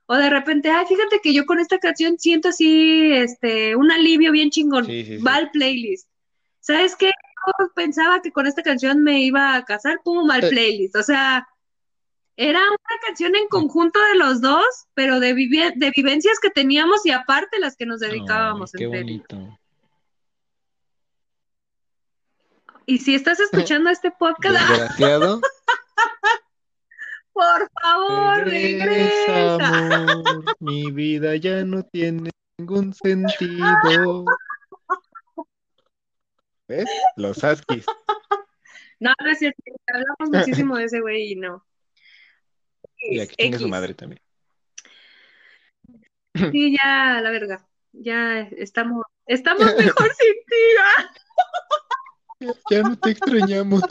[0.05, 4.32] O de repente, ay, fíjate que yo con esta canción siento así, este, un alivio
[4.32, 4.86] bien chingón,
[5.26, 6.09] va al playlist.
[6.59, 7.07] ¿Sabes qué?
[7.07, 10.49] Yo pensaba que con esta canción me iba a casar, pum, al eh.
[10.49, 10.95] playlist.
[10.95, 11.47] O sea,
[12.36, 15.34] era una canción en conjunto de los dos, pero de,
[15.76, 18.72] de vivencias que teníamos y aparte las que nos dedicábamos.
[18.72, 19.59] qué bonito.
[22.86, 25.41] Y si estás escuchando este podcast, desgraciado,
[27.34, 29.67] por favor, regresa.
[29.67, 34.25] Amor, mi vida ya no tiene ningún sentido.
[36.67, 36.86] ¿Ves?
[37.15, 37.86] Los Askis.
[38.99, 39.61] No, no es cierto.
[39.88, 41.65] Hablamos muchísimo de ese güey y no.
[42.99, 44.21] Y aquí tiene su madre también.
[46.51, 47.67] Sí, ya, la verga.
[47.91, 50.55] Ya estamos, estamos mejor sin ti.
[52.69, 53.81] Ya, no te extrañamos.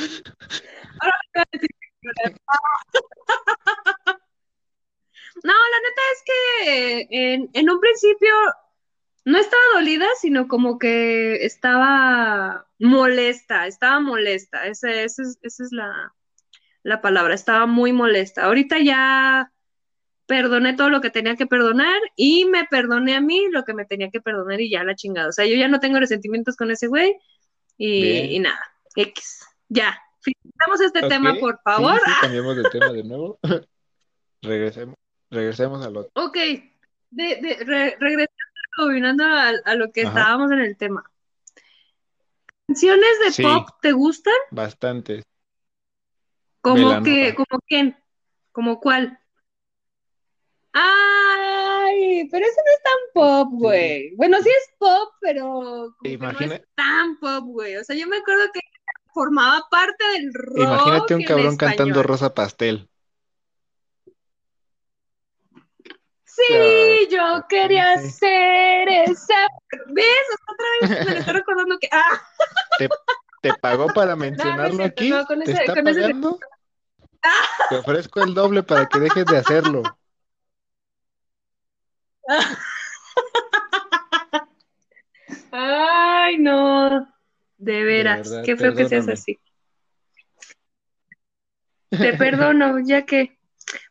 [5.45, 8.31] No, la neta es que en, en, un principio
[9.25, 14.67] no estaba dolida, sino como que estaba molesta, estaba molesta.
[14.67, 16.15] Esa, esa es la,
[16.83, 18.45] la palabra, estaba muy molesta.
[18.45, 19.53] Ahorita ya
[20.27, 23.85] perdoné todo lo que tenía que perdonar y me perdoné a mí lo que me
[23.85, 25.29] tenía que perdonar y ya la chingada.
[25.29, 27.17] O sea, yo ya no tengo resentimientos con ese güey
[27.77, 28.61] y, nada,
[28.97, 29.47] X.
[29.69, 32.01] Ya, finalizamos este tema, por favor.
[32.05, 33.39] Sí, cambiamos de tema de nuevo.
[34.43, 34.97] regresemos,
[35.31, 36.11] regresemos al otro.
[36.15, 41.05] Ok, de, de, regresando a, lo que estábamos en el tema.
[42.67, 43.43] canciones de Sí.
[43.43, 44.35] pop te gustan?
[44.51, 45.25] Bastantes.
[46.63, 47.03] Belanova.
[47.03, 47.97] que, como quién,
[48.53, 49.19] como cuál.
[52.31, 54.15] Pero eso no es tan pop, güey.
[54.17, 57.77] Bueno, sí es pop, pero no es tan pop, güey.
[57.77, 58.61] O sea, yo me acuerdo que
[59.15, 62.03] formaba parte del rock Imagínate un cabrón cantando.
[62.03, 62.89] Rosa Pastel.
[66.25, 68.11] Sí, yo quería sí.
[68.11, 69.35] ser esa.
[69.89, 70.07] ¿Ves?
[70.49, 71.89] Otra vez me estoy recordando que.
[71.93, 72.23] Ah,
[72.79, 72.89] ¿Te,
[73.43, 75.11] te pagó para mencionarlo aquí?
[75.11, 76.39] no, con ¿Te ese- está con ese- pagando?
[77.69, 79.83] Te ofrezco el doble para que dejes de hacerlo.
[85.53, 87.09] Ay, no.
[87.59, 89.39] De veras, verdad, qué feo que seas así.
[91.91, 93.39] Te perdono, ya que.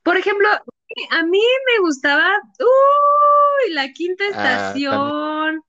[0.04, 0.48] Por ejemplo,
[1.12, 2.30] a mí me gustaba.
[2.60, 5.64] Uy, la quinta Ah, estación.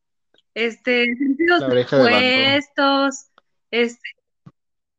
[0.54, 3.26] este, sentidos opuestos.
[3.70, 4.08] Este,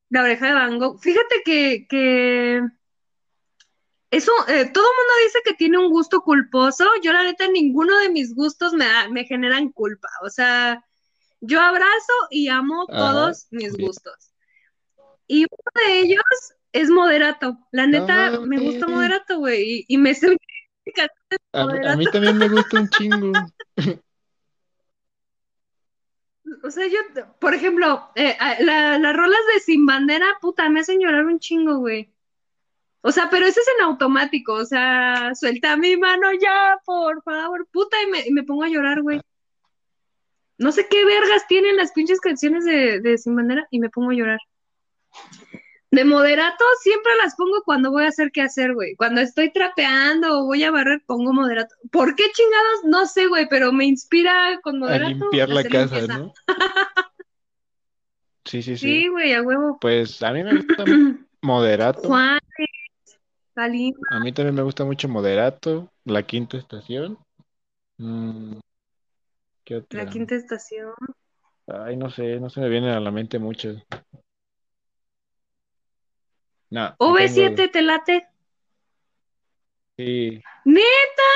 [0.10, 1.00] la oreja de Van Gogh.
[1.00, 2.62] Fíjate que, que
[4.16, 6.86] eso, eh, todo el mundo dice que tiene un gusto culposo.
[7.02, 10.10] Yo, la neta, ninguno de mis gustos me, da- me generan culpa.
[10.22, 10.84] O sea,
[11.42, 13.88] yo abrazo y amo Ajá, todos mis bien.
[13.88, 14.32] gustos.
[15.28, 16.22] Y uno de ellos
[16.72, 17.58] es moderato.
[17.72, 19.64] La neta, No me gusta moderato, güey.
[19.64, 20.38] Y, y me sé
[21.54, 23.34] A, a mí también me gusta un chingo.
[26.62, 26.98] O sea, yo,
[27.40, 31.78] por ejemplo, eh, la- las rolas de Sin Bandera, puta, me hacen llorar un chingo,
[31.78, 32.13] güey.
[33.06, 37.68] O sea, pero ese es en automático, o sea, suelta mi mano ya, por favor,
[37.70, 39.20] puta, y me, y me pongo a llorar, güey.
[40.58, 44.12] No sé qué vergas tienen las pinches canciones de, de Sin Bandera y me pongo
[44.12, 44.40] a llorar.
[45.92, 48.96] De moderato siempre las pongo cuando voy a hacer qué hacer, güey.
[48.96, 51.76] Cuando estoy trapeando o voy a barrer, pongo moderato.
[51.92, 52.86] ¿Por qué chingados?
[52.86, 56.18] No sé, güey, pero me inspira con A moderato limpiar la casa, limpieza.
[56.20, 56.34] ¿no?
[58.46, 58.88] Sí, sí, sí.
[58.88, 59.78] Sí, güey, a huevo.
[59.80, 60.84] Pues a mí me gusta
[61.42, 62.08] Moderato.
[62.08, 62.40] Juan,
[63.56, 65.92] A mí también me gusta mucho Moderato.
[66.06, 67.18] La Quinta Estación.
[67.98, 68.58] Mm,
[69.64, 70.04] ¿qué otra?
[70.04, 70.94] La quinta estación.
[71.68, 73.78] Ay, no sé, no se me vienen a la mente muchas.
[76.70, 78.28] No, no OV7, tengo- ¿te late?
[79.98, 81.32] Sí, ¡Neta!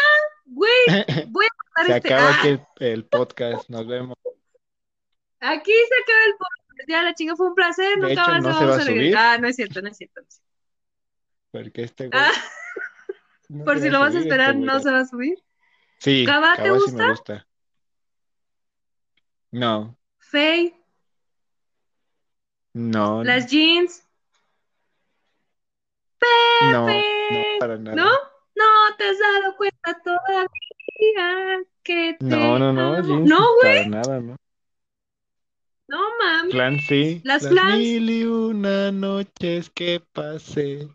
[0.46, 0.72] Güey,
[1.32, 2.14] voy a se este.
[2.14, 3.70] acaba Ah, aquí el, el podcast.
[3.70, 4.16] Nos vemos.
[5.40, 6.90] aquí se acaba el podcast.
[6.90, 7.98] Ya, la chinga fue un placer.
[8.00, 9.36] Nunca más no vamos va a a regresar.
[9.36, 10.22] Ah, no es cierto, no es cierto.
[10.22, 10.47] no es cierto.
[11.64, 12.32] Porque este güey Ah,
[13.50, 15.44] no por si lo vas a esperar, este no se va a subir.
[16.00, 17.48] Sí, ¿Cabá te Cabá sí me gusta?
[19.52, 20.74] No, Faye,
[22.74, 24.04] no, las jeans.
[26.62, 27.60] no, no, Pepe.
[27.60, 27.96] para nada.
[27.96, 28.10] ¿No?
[28.56, 33.78] No te has dado cuenta todavía que te No, no, no, jeans, No, güey.
[33.78, 34.36] para nada, ¿no?
[35.88, 36.84] No mames.
[36.88, 40.90] Sí, Las las mil y una noches que pasé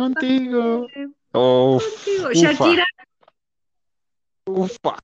[0.00, 0.86] contigo.
[1.32, 2.28] Uf, Contigo.
[2.28, 2.86] ufa, Shakira,
[4.46, 4.98] ufa,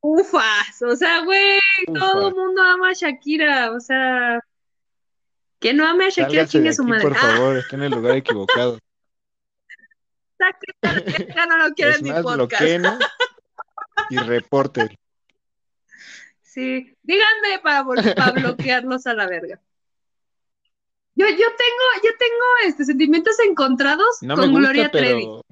[0.00, 0.82] ufas.
[0.82, 1.58] O sea, güey,
[1.98, 3.72] todo el mundo ama a Shakira.
[3.72, 4.40] O sea,
[5.60, 7.02] que no ame a Shakira, chingue su madre.
[7.02, 8.78] por Ah, favor, está en el lugar equivocado.
[10.38, 12.62] sáquenla a la verga, no lo quiero Es en mi más, podcast.
[14.10, 14.98] y reporte.
[16.42, 17.84] Sí, díganme para,
[18.14, 19.60] para bloquearlos a la verga.
[21.18, 25.24] Yo, yo tengo, yo tengo este, sentimientos encontrados No con gusta, Gloria Trevi.
[25.24, 25.42] pero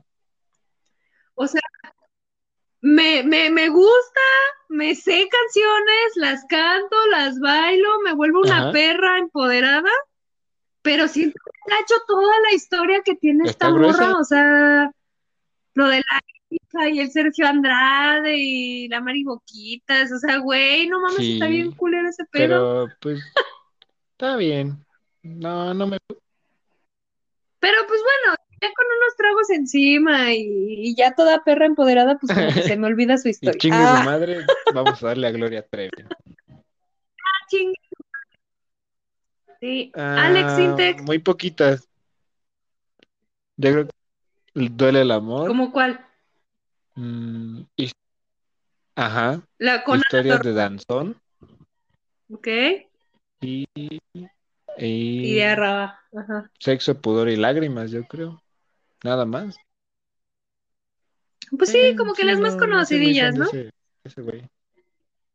[1.34, 1.60] O sea,
[2.82, 4.20] me, me, me gusta,
[4.68, 8.72] me sé canciones, las canto, las bailo, me vuelvo una Ajá.
[8.72, 9.90] perra empoderada,
[10.82, 11.36] pero siento
[11.66, 14.06] que ha hecho toda la historia que tiene esta gruesa.
[14.06, 14.90] morra, o sea,
[15.74, 20.86] lo de la hija y el Sergio Andrade y la Mari Boquitas, o sea, güey,
[20.86, 22.86] no mames, está bien culero ese pedo.
[22.86, 23.20] pero pues
[24.12, 24.85] está bien.
[25.26, 25.98] No, no me
[27.60, 30.44] Pero pues bueno, ya con unos tragos encima y,
[30.90, 33.58] y ya toda perra empoderada, pues como que se me olvida su Y historia.
[33.60, 35.90] chingue su Ah, madre, vamos a darle a Gloria Trevi.
[37.48, 37.74] chingue.
[39.60, 41.88] Sí, Alex Ah, Intec, muy poquitas.
[43.56, 45.48] Yo creo que duele el amor.
[45.48, 46.00] ¿como cuál?
[46.94, 47.62] Mm,
[48.96, 49.42] ajá.
[49.58, 51.16] La con Historias de danzón.
[52.30, 52.48] ¿ok?
[53.40, 53.66] Y,
[54.78, 56.50] Y y de Arraba, ajá.
[56.58, 58.42] sexo, pudor y lágrimas, yo creo.
[59.04, 59.56] Nada más.
[61.56, 63.44] Pues sí, Eh, como que sí, las más no, conocidillas, ¿no?
[63.46, 63.70] ese,
[64.04, 64.42] ese güey.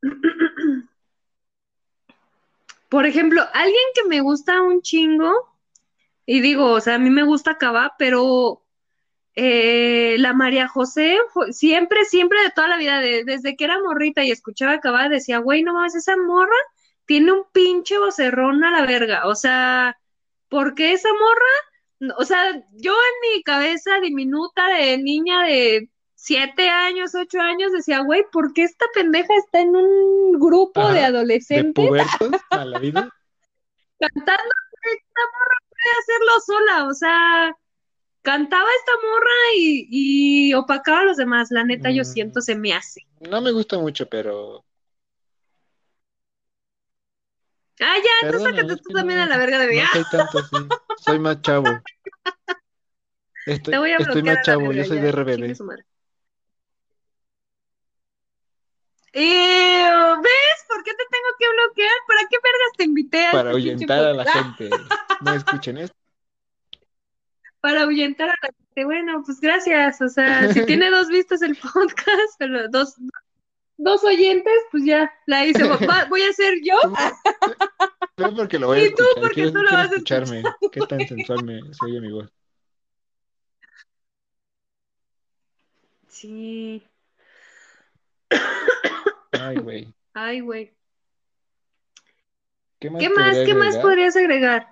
[2.90, 5.32] Por ejemplo, alguien que me gusta un chingo,
[6.26, 8.64] y digo, o sea, a mí me gusta Cava, pero
[9.36, 13.82] eh, la María José fue- siempre, siempre de toda la vida, de- desde que era
[13.82, 16.56] morrita y escuchaba Cava, decía, güey, no mames, esa morra
[17.12, 19.28] tiene un pinche vocerrón a la verga.
[19.28, 20.00] O sea,
[20.48, 27.14] porque esa morra, o sea, yo en mi cabeza diminuta de niña de siete años,
[27.14, 31.92] ocho años, decía, güey, ¿por qué esta pendeja está en un grupo de adolescentes?
[32.50, 33.02] a la vida.
[34.00, 37.58] Cantando, esta morra puede hacerlo sola, o sea,
[38.22, 42.06] cantaba esta morra y, opacaba a los demás, la neta yo mm.
[42.06, 43.06] siento se me hace.
[43.30, 44.64] No me gusta mucho, pero...
[47.82, 49.78] Ah, ya, entonces sácate tú también a la verga de mí.
[49.78, 50.56] No soy tanto así,
[51.04, 51.66] soy más chavo.
[53.48, 55.58] Estoy, Te voy a estoy más chavo, yo soy de RBD.
[59.14, 60.66] ¿Ves?
[60.68, 61.98] ¿Por qué te tengo que bloquear?
[62.08, 64.70] ¿Para qué vergas te invité a Para este ahuyentar a la gente.
[65.22, 65.96] No escuchen esto.
[67.62, 68.86] Para ahuyentar a la gente.
[68.86, 70.02] Bueno, pues gracias.
[70.02, 72.96] O sea, si tiene dos vistas el podcast, pero dos,
[73.82, 75.64] dos oyentes, pues ya la hice.
[76.10, 76.78] voy a ser yo.
[78.18, 79.04] No, porque lo voy a ¿Y tú?
[79.20, 80.44] ¿Por qué tú lo vas a escucharme?
[80.72, 82.32] ¿Qué tan sensual me se oye mi voz?
[86.08, 86.84] Sí.
[89.32, 89.94] Ay, güey.
[90.14, 90.74] Ay, güey.
[92.80, 93.02] ¿Qué más,
[93.46, 94.68] ¿Qué más, podrías agregar?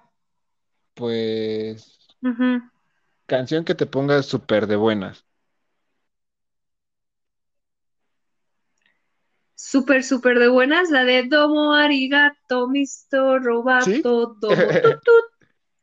[0.93, 1.97] Pues.
[3.25, 5.25] Canción que te ponga súper de buenas.
[9.61, 15.25] Súper, súper de buenas, la de Domo Arigato, Misto Robato, Domo Tutut,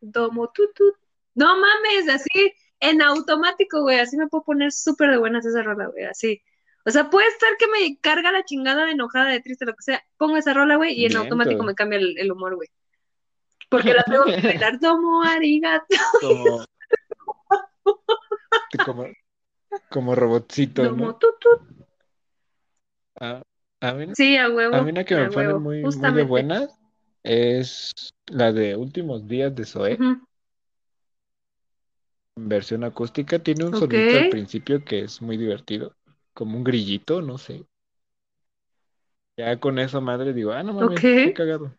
[0.00, 0.94] Domo Tutut.
[1.34, 5.88] No mames, así en automático, güey, así me puedo poner súper de buenas esa rola,
[5.88, 6.42] güey, así.
[6.86, 9.82] O sea, puede estar que me carga la chingada de enojada, de triste, lo que
[9.82, 10.02] sea.
[10.16, 12.70] Pongo esa rola, güey, y en automático me cambia el, humor, güey.
[13.68, 15.96] Porque la tengo que bailar como arigato.
[16.22, 16.64] Como,
[18.86, 19.06] como,
[19.90, 21.18] como robotcito, como ¿no?
[23.20, 23.42] A,
[23.80, 24.76] a mí, sí, a huevo.
[24.76, 26.78] A mí una que me pone muy, muy, de buenas
[27.22, 27.92] es
[28.26, 29.98] la de Últimos Días de Zoe.
[32.36, 35.94] En versión acústica tiene un sonido al principio que es muy divertido
[36.34, 37.64] como un grillito, no sé.
[39.36, 41.74] Ya con eso, madre, digo, ah, no mames, qué cagado.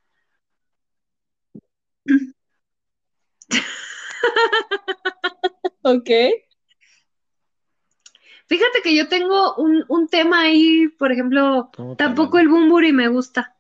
[5.83, 6.09] ok.
[8.47, 13.55] Fíjate que yo tengo un, un tema ahí, por ejemplo, tampoco el Bumburi me gusta.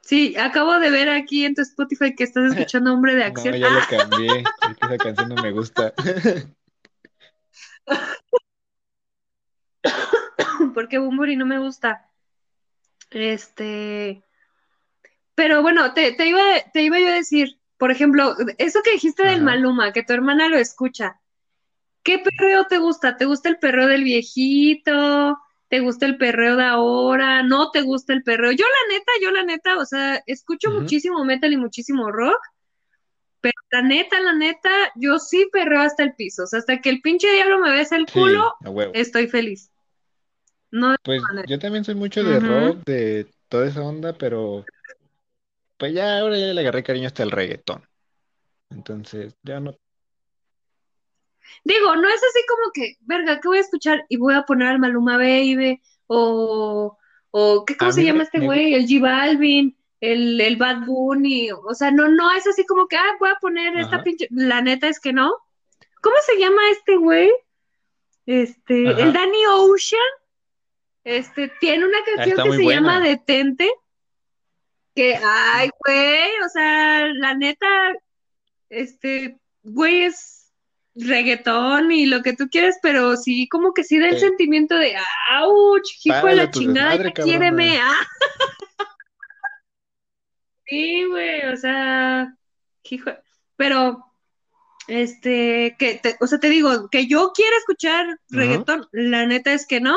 [0.00, 3.52] Sí, acabo de ver aquí en tu Spotify que estás escuchando Hombre de Acción.
[3.52, 4.42] No, ya lo cambié,
[4.82, 5.94] esa canción no me gusta.
[10.74, 12.08] porque Bumburi no me gusta.
[13.10, 14.22] Este.
[15.34, 19.42] Pero bueno, te, iba, te iba yo a decir, por ejemplo, eso que dijiste del
[19.42, 21.19] Maluma, que tu hermana lo escucha.
[22.02, 23.16] ¿Qué perreo te gusta?
[23.16, 25.38] ¿Te gusta el perreo del viejito?
[25.68, 27.42] ¿Te gusta el perreo de ahora?
[27.42, 28.50] ¿No te gusta el perreo?
[28.52, 32.38] Yo la neta, yo la neta, o sea, escucho muchísimo metal y muchísimo rock,
[33.40, 36.44] pero la neta, la neta, yo sí perreo hasta el piso.
[36.44, 38.54] O sea, hasta que el pinche diablo me besa el culo,
[38.92, 39.70] estoy feliz.
[40.72, 44.64] No, pues yo también soy mucho de rock, de toda esa onda, pero
[45.76, 47.82] pues ya ahora ya le agarré cariño hasta el reggaetón.
[48.70, 49.76] Entonces, ya no.
[51.64, 54.04] Digo, no es así como que, verga, ¿qué voy a escuchar?
[54.08, 56.96] Y voy a poner al Maluma Baby, o,
[57.30, 58.74] o ¿qué, ¿cómo se llama este güey?
[58.74, 62.96] El G Balvin, el, el Bad Bunny, o sea, no, no es así como que,
[62.96, 65.34] ah, voy a poner esta pinche, la neta es que no.
[66.00, 67.30] ¿Cómo se llama este güey?
[68.26, 70.00] Este, el Danny Ocean,
[71.04, 73.70] este, tiene una canción que se llama Detente,
[74.94, 77.66] que, ay, güey, o sea, la neta,
[78.68, 80.39] este, güey, es
[81.06, 84.94] reggaetón y lo que tú quieres, pero sí, como que sí da el sentimiento de,
[85.32, 85.82] ¡auch!
[86.04, 88.06] Hijo de la chingada, quiéreme, ah.
[90.66, 92.32] Sí, güey, o sea,
[92.84, 93.10] hijo,
[93.56, 94.04] pero,
[94.86, 99.66] este, que, te, o sea, te digo, que yo quiera escuchar reggaetón, la neta es
[99.66, 99.96] que no,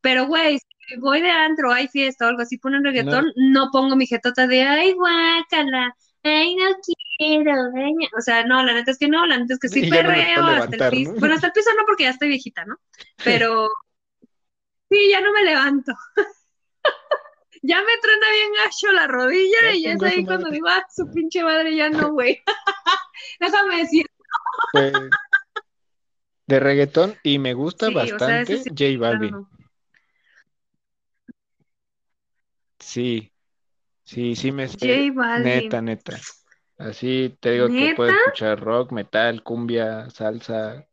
[0.00, 3.96] pero, güey, si voy de antro, hay fiesta o algo así, ponen reggaetón, no, pongo
[3.96, 9.08] mi jetota de, ay, guácala, ay, no quiero, o sea, no, la neta es que
[9.08, 11.84] no, la neta es que sí perreo hasta el piso, bueno, hasta el piso no
[11.86, 12.78] porque ya estoy viejita, ¿no?
[13.24, 13.68] Pero,
[14.90, 15.92] sí, ya no me levanto.
[17.62, 21.42] ya me truena bien gacho la rodilla y es ahí cuando digo, ah, su pinche
[21.42, 22.42] madre ya no, güey.
[23.40, 24.06] Déjame decir.
[24.72, 24.92] Pues,
[26.46, 29.46] de reggaetón y me gusta bastante J Balvin.
[32.78, 33.32] Sí,
[34.04, 35.10] sí, sí me sé.
[35.40, 36.20] Neta, neta.
[36.78, 40.86] Así te digo que puedo escuchar rock, metal, cumbia, salsa,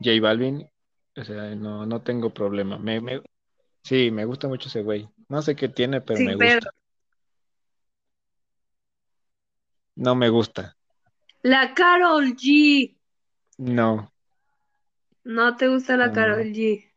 [0.00, 0.68] J Balvin.
[1.16, 2.78] O sea, no, no tengo problema.
[2.78, 3.22] Me, me,
[3.82, 5.08] Sí, me gusta mucho ese güey.
[5.28, 6.70] No sé qué tiene, pero me gusta.
[9.96, 10.76] No me gusta.
[11.42, 12.96] La Carol G.
[13.58, 14.12] No,
[15.24, 16.44] No te gusta la no, Carol.
[16.52, 16.92] G.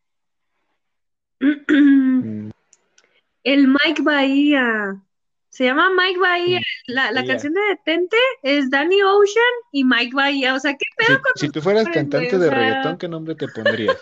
[1.40, 2.50] Mm,
[3.44, 5.02] El Mike Bahía.
[5.52, 6.62] Se llama Mike Bahía.
[6.88, 10.56] La, la canción de Detente es Danny Ocean y Mike Bahía.
[10.56, 13.48] O sea, ¿qué pedo Si, con si tú fueras cantante de reggaetón, ¿qué nombre te
[13.50, 13.98] pondrías?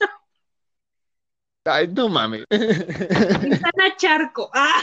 [1.66, 2.44] Ay, no mames.
[2.48, 4.50] Quintana Charco.
[4.54, 4.82] ¡Ah!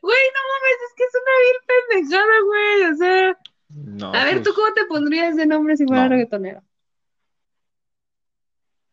[0.00, 2.92] Güey, no mames, es que es una vil pendejada, güey.
[2.92, 3.38] O sea,
[3.68, 6.08] No, a ver, ¿tú pues, cómo te pondrías de nombre si fuera no.
[6.10, 6.62] reggaetonero?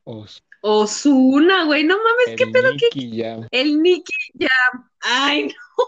[0.03, 1.83] Os- Ozuna, güey.
[1.83, 2.71] No mames, ¿qué pedo?
[2.73, 3.47] Nicky Jam.
[3.51, 4.89] El Nicky Jam.
[5.01, 5.47] Ay,
[5.77, 5.85] no.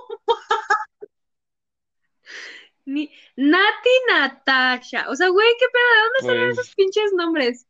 [2.86, 3.10] Ni...
[3.36, 5.10] Nati Natasha.
[5.10, 5.84] O sea, güey, ¿qué pedo?
[5.84, 7.66] ¿De dónde salen esos Pues pinches nombres?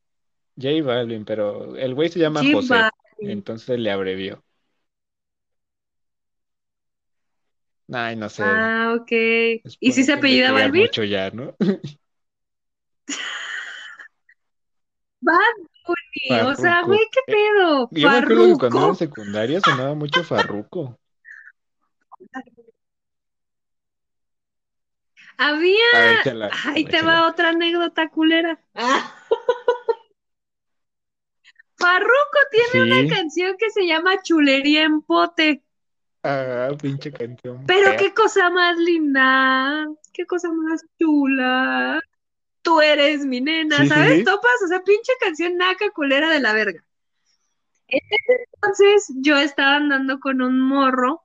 [0.57, 2.91] J Balvin, pero el güey se llama J José, Balvin.
[3.19, 4.43] entonces le abrevió.
[7.93, 8.43] Ay, no sé.
[8.45, 9.11] Ah, ok.
[9.11, 10.83] Es ¿Y si se apellida Balvin?
[10.83, 11.55] mucho ya, ¿no?
[15.21, 15.70] Bad
[16.45, 17.89] O sea, güey, ¿qué Eh, pedo?
[17.91, 20.97] yo me acuerdo que cuando era secundaria sonaba mucho Farruko.
[25.37, 25.85] Había.
[25.93, 28.59] Ver, échala, Ahí te va otra anécdota culera.
[28.75, 29.15] Ah.
[31.77, 35.63] Farruko tiene una canción que se llama Chulería en Pote.
[36.23, 41.99] Ah, pinche canción Pero qué cosa más linda, qué cosa más chula.
[42.61, 44.19] Tú eres mi nena, Sí, ¿sabes?
[44.19, 44.23] sí.
[44.23, 46.83] Topas, o sea, pinche canción naca culera de la verga.
[47.87, 51.23] Entonces yo estaba andando con un morro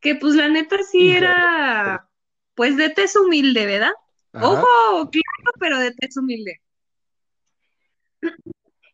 [0.00, 2.08] que pues la neta sí era
[2.54, 3.92] pues de tez humilde, ¿verdad?
[4.32, 4.46] Ajá.
[4.48, 6.60] Ojo, claro, pero de tez humilde.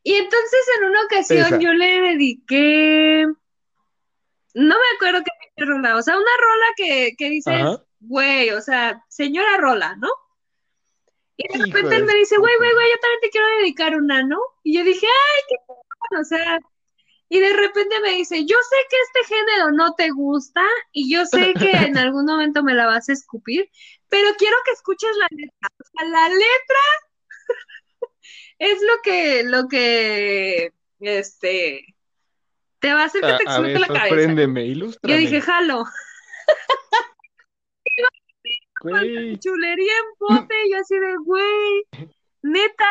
[0.03, 1.59] Y entonces en una ocasión Esa.
[1.59, 3.27] yo le dediqué,
[4.55, 9.03] no me acuerdo qué rola, o sea, una rola que, que dices, güey, o sea,
[9.09, 10.09] señora rola, ¿no?
[11.37, 14.23] Y de repente él me dice, güey, güey, güey, yo también te quiero dedicar una,
[14.23, 14.39] ¿no?
[14.63, 16.61] Y yo dije, ay, qué bueno, o sea,
[17.29, 20.63] y de repente me dice, yo sé que este género no te gusta
[20.93, 23.69] y yo sé que en algún momento me la vas a escupir,
[24.09, 25.69] pero quiero que escuches la letra.
[25.81, 26.83] O sea, la letra
[28.59, 31.97] es lo que, lo que, este,
[32.79, 34.09] te va a hacer que A, te explote la cabeza.
[34.09, 35.41] sorpréndeme, Yo dije, ilústrame.
[35.41, 35.85] jalo,
[38.85, 41.87] Güey, chulería en pote, y así de, güey,
[42.43, 42.85] neta,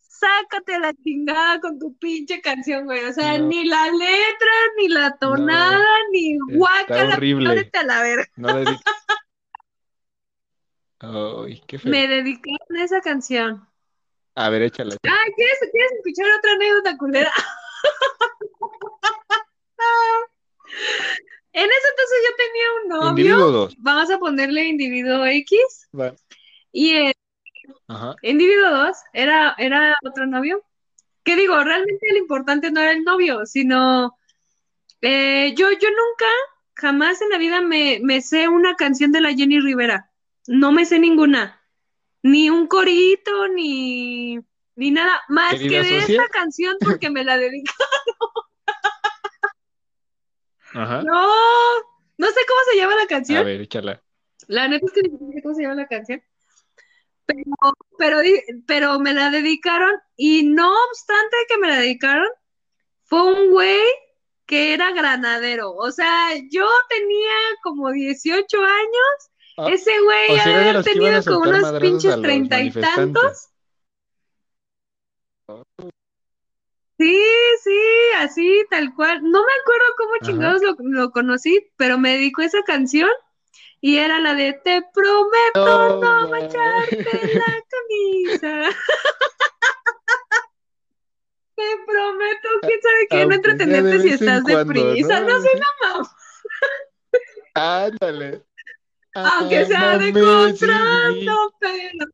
[0.00, 3.04] sácate la chingada con tu pinche canción, güey.
[3.04, 7.70] O sea, no, ni la letra, ni la tonada, no, ni guácala, horrible.
[7.84, 8.26] la verga.
[8.36, 8.48] No.
[11.00, 11.92] Ay, qué feo.
[11.92, 13.68] Me dedicaron a esa canción.
[14.36, 14.96] A ver, échala.
[15.02, 17.30] Ay, ¿quieres, ¿quieres escuchar otra anécdota culera?
[21.54, 23.76] En ese entonces yo tenía un novio, Individuo 2.
[23.78, 25.88] vamos a ponerle individuo X,
[26.72, 27.14] y el
[27.86, 28.16] Ajá.
[28.22, 30.64] individuo 2 era, era otro novio.
[31.22, 31.62] ¿Qué digo?
[31.62, 34.18] Realmente lo importante no era el novio, sino
[35.00, 36.26] eh, yo, yo nunca,
[36.74, 40.10] jamás en la vida me, me sé una canción de la Jenny Rivera.
[40.48, 41.62] No me sé ninguna.
[42.24, 44.40] Ni un corito, ni,
[44.74, 45.20] ni nada.
[45.28, 47.72] Más que de esta canción porque me la dedico.
[50.74, 51.02] Ajá.
[51.02, 51.28] No,
[52.18, 53.44] no sé cómo se llama la A canción.
[53.44, 54.02] ver, échala.
[54.48, 56.22] La neta es que no sé cómo se llama la canción.
[57.96, 58.22] Pero,
[58.66, 62.28] pero, me la dedicaron y no obstante que me la dedicaron,
[63.04, 63.80] fue un güey
[64.46, 65.72] que era granadero.
[65.72, 71.22] O sea, yo tenía como 18 años, Ah, ese güey o sea, haber tenido a
[71.22, 73.50] como unos a pinches treinta y tantos.
[76.98, 77.22] Sí,
[77.62, 77.80] sí,
[78.18, 79.20] así, tal cual.
[79.22, 83.10] No me acuerdo cómo chingados lo, lo conocí, pero me dedicó esa canción
[83.80, 88.76] y era la de Te prometo No, mancharte la camisa.
[91.56, 95.20] Te prometo, quién sabe qué, no entretenerte si estás deprisa.
[95.20, 95.28] ¿no?
[95.28, 95.48] No así.
[95.54, 96.08] no mames.
[97.54, 98.42] Ándale.
[99.14, 102.06] Aunque sea de contrato, pero.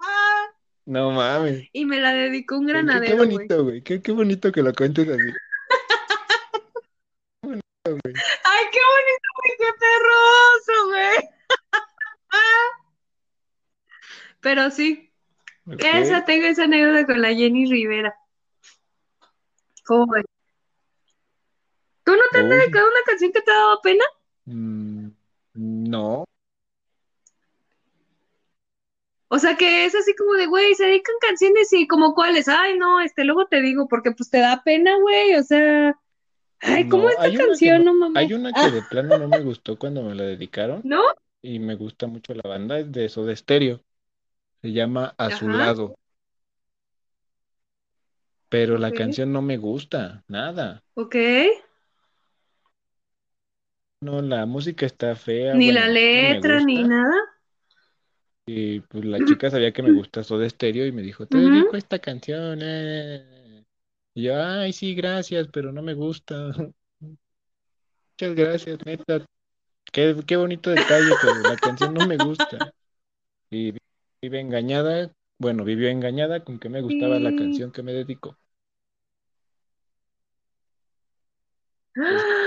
[0.88, 1.68] No mames.
[1.74, 3.28] Y me la dedicó un Qué, qué- qué granadero, güey.
[3.28, 3.82] bonito, güey.
[3.82, 5.20] Qué, qué bonito que lo cuentes así.
[7.44, 11.18] Ay, qué bonito, güey, qué perroso, güey.
[14.40, 15.12] Pero sí,
[15.66, 15.80] Ok.
[15.82, 18.14] esa tengo esa anécdota con la Jenny Rivera.
[19.84, 20.24] ¿Cómo ves?
[22.04, 24.04] ¿Tú no te has dedicado una canción que te ha dado pena?
[24.46, 25.08] mm,
[25.54, 26.24] no.
[29.28, 32.78] O sea que es así como de, güey, se dedican canciones y como cuáles, ay,
[32.78, 35.98] no, este, luego te digo, porque pues te da pena, güey, o sea,
[36.62, 37.84] ay, ¿cómo No, esta una que canción?
[37.84, 38.14] no, No mames.
[38.14, 41.02] hay una que de plano no me gustó cuando me la dedicaron ¿No?
[41.42, 43.82] y me gusta mucho la banda, es de Soda Stereo.
[44.62, 45.96] Se llama A su Ajá, lado,
[48.50, 50.82] pero la canción no me gusta, nada.
[50.94, 51.14] ok.
[54.00, 57.14] No, la música está fea, Ni la no letra, ni nada.
[58.50, 61.76] Y pues la chica sabía que me gusta Soda Stereo y me dijo, te dedico
[61.76, 62.60] esta canción.
[62.62, 63.64] eh".
[64.14, 66.50] Y yo, ay, sí, gracias, pero no me gusta.
[67.00, 69.24] Muchas gracias, neta.
[69.92, 72.72] Qué, qué bonito detalle, pero la canción no me gusta.
[73.50, 73.80] Y vi-
[74.22, 78.38] vive engañada, bueno, vivió engañada con que me gustaba la canción que me dedicó.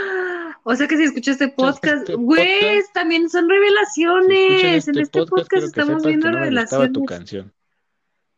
[0.64, 4.88] O sea que si escuchas este escuchas podcast, este güey, también son si revelaciones.
[4.88, 7.06] En este este podcast, estamos viendo que no me gustaba tu revelaciones.
[7.06, 7.54] canción.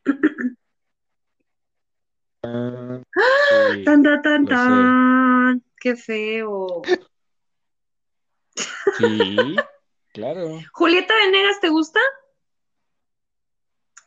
[2.46, 3.00] Ah,
[3.74, 5.64] sí, Tan, tan, tan, tan.
[5.80, 6.82] Qué feo.
[8.98, 9.56] Sí,
[10.12, 10.60] claro.
[10.74, 12.00] Julieta Venegas, ¿te gusta?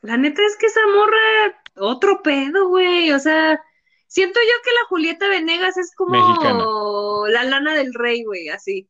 [0.02, 3.10] La neta es que esa morra, otro pedo, güey.
[3.10, 3.60] O sea,
[4.06, 6.64] siento yo que la Julieta Venegas es Mexicana.
[6.64, 8.88] como la lana del rey, güey, así.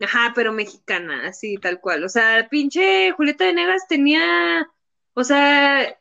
[0.00, 2.04] Ajá, pero mexicana, así, tal cual.
[2.04, 4.68] O sea, pinche Julieta Venegas tenía,
[5.14, 5.98] o sea,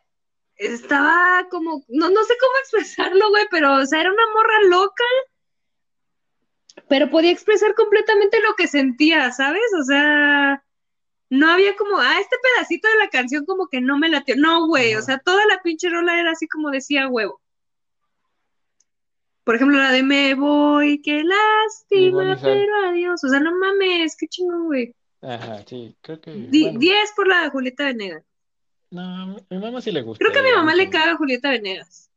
[0.55, 5.03] estaba como, no, no sé cómo expresarlo, güey, pero, o sea, era una morra loca,
[6.87, 9.73] pero podía expresar completamente lo que sentía, ¿sabes?
[9.79, 10.63] O sea,
[11.29, 14.35] no había como, ah, este pedacito de la canción como que no me latió.
[14.37, 17.41] No, güey, o sea, toda la pinche rola era así como decía huevo.
[19.43, 23.23] Por ejemplo, la de Me voy, qué lástima, pero adiós.
[23.23, 24.93] O sea, no mames, qué chingón, güey.
[25.21, 28.23] Ajá, sí, creo que, Di- bueno, 10 por la Julieta Venegas.
[28.91, 31.49] no, a mi mamá sí le gusta Creo que a mi mamá le caga Julieta
[31.49, 32.11] Venegas.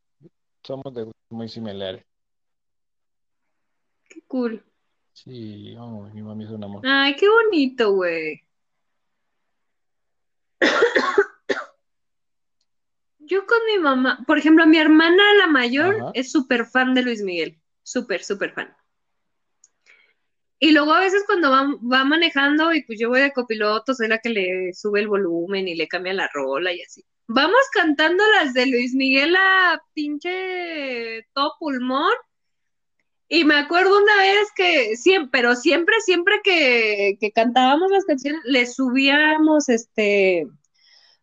[0.63, 2.05] Somos de gustos muy similares.
[4.09, 4.63] Qué cool.
[5.13, 6.83] Sí, oh, mi mami es un amor.
[6.85, 8.43] Ay, qué bonito, güey.
[13.19, 16.11] Yo con mi mamá, por ejemplo, mi hermana, la mayor, Ajá.
[16.15, 17.61] es súper fan de Luis Miguel.
[17.83, 18.75] Súper, súper fan.
[20.59, 24.09] Y luego a veces cuando va, va manejando y pues yo voy de copiloto, soy
[24.09, 27.03] la que le sube el volumen y le cambia la rola y así.
[27.29, 32.13] Vamos cantando las de Luis Miguel a pinche todo pulmón.
[33.33, 38.41] Y me acuerdo una vez que siempre, pero siempre, siempre que, que cantábamos las canciones,
[38.45, 40.49] le subíamos este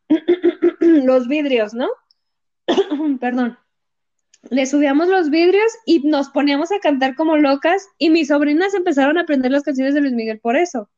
[0.80, 1.90] los vidrios, ¿no?
[3.20, 3.58] Perdón.
[4.50, 9.18] Le subíamos los vidrios y nos poníamos a cantar como locas y mis sobrinas empezaron
[9.18, 10.90] a aprender las canciones de Luis Miguel por eso.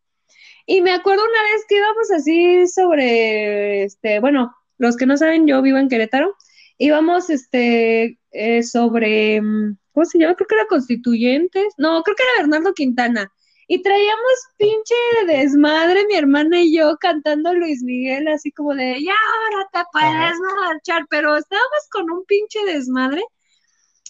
[0.67, 5.47] Y me acuerdo una vez que íbamos así sobre, este, bueno, los que no saben,
[5.47, 6.35] yo vivo en Querétaro,
[6.77, 10.35] íbamos, este, eh, sobre, mm, ¿cómo se llama?
[10.35, 13.29] Creo que era Constituyentes, no, creo que era Bernardo Quintana.
[13.67, 14.95] Y traíamos pinche
[15.27, 20.39] desmadre, mi hermana y yo, cantando Luis Miguel, así como de, ya ahora te puedes
[20.55, 23.21] marchar, pero estábamos con un pinche desmadre.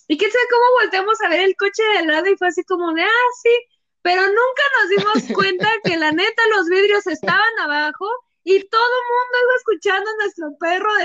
[0.08, 2.64] Y quién sabe cómo volteamos a ver el coche de al lado y fue así
[2.66, 3.50] como de, ah, sí,
[4.04, 8.06] pero nunca nos dimos cuenta que la neta los vidrios estaban abajo
[8.44, 10.98] y todo el mundo iba escuchando nuestro perro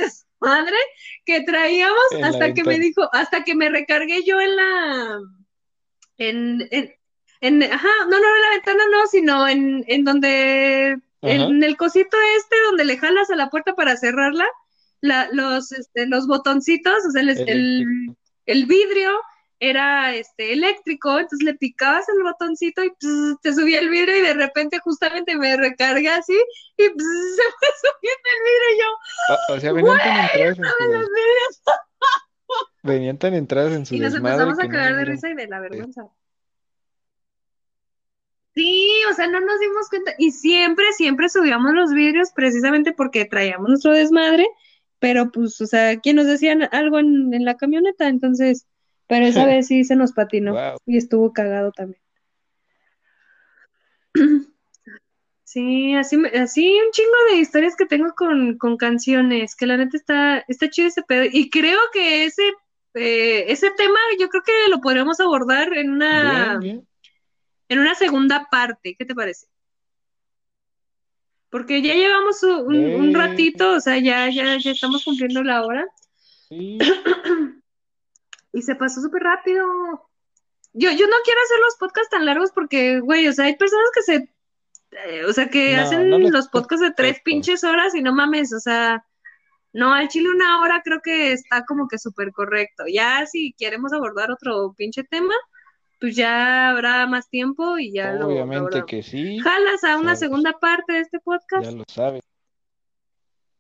[0.45, 0.77] desmadre
[1.25, 5.21] que traíamos En hasta que me dijo, hasta que me recargué yo en la,
[6.19, 6.95] en, en,
[7.41, 11.33] en, ajá, no, no en la ventana, no, sino en, en donde, Ajá.
[11.33, 14.47] en el cosito este donde le jalas a la puerta para cerrarla,
[15.01, 18.17] la, los, este, los botoncitos, o sea, el, el,
[18.47, 19.21] el vidrio
[19.71, 24.23] era este eléctrico, entonces le picabas el botoncito y pss, te subía el vidrio y
[24.23, 26.37] de repente justamente me recargué así
[26.77, 26.95] y pss,
[27.37, 28.87] se fue subiendo el vidrio y yo,
[29.35, 31.61] O, o sea, venían tan entradas en ¡Dame su los
[32.83, 35.49] venían tan entradas en su Y nos empezamos a no cagar de risa y de
[35.49, 36.09] la vergüenza.
[38.55, 40.13] Sí, o sea, no nos dimos cuenta.
[40.17, 44.47] Y siempre, siempre subíamos los vidrios precisamente porque traíamos nuestro desmadre,
[45.01, 48.07] pero pues, o sea, ¿quién nos decían algo en, en la camioneta?
[48.07, 48.69] Entonces,
[49.07, 50.79] pero esa vez sí se nos patinó Wow.
[50.87, 52.01] y estuvo cagado también.
[55.47, 59.97] Sí, así, así un chingo de historias que tengo con, con canciones, que la neta
[59.97, 61.27] está, está chido ese pedo.
[61.31, 62.43] Y creo que ese,
[62.95, 66.85] eh, ese tema yo creo que lo podríamos abordar en una, bien.
[67.69, 68.97] en una segunda parte.
[68.99, 69.47] ¿Qué te parece?
[71.51, 75.87] Porque ya llevamos un, un ratito, o sea, ya, ya, ya estamos cumpliendo la hora
[76.49, 76.79] sí.
[78.55, 79.67] y se pasó súper rápido.
[80.73, 83.91] Yo, yo no quiero hacer los podcasts tan largos porque, güey, o sea, hay personas
[83.95, 84.29] que se
[85.07, 88.13] Eh, o sea, que No, hacen no los podcasts de tres pinches horas y no
[88.15, 89.05] mames, o sea,
[89.73, 92.85] no, al chile una hora creo que está como que súper correcto.
[92.87, 95.35] Ya si queremos abordar otro pinche tema,
[95.99, 100.21] pues ya habrá más tiempo y ya lo Obviamente que sí, ¿Jalas a una sabes,
[100.21, 101.65] segunda parte de este podcast?
[101.65, 102.23] ya lo sabes.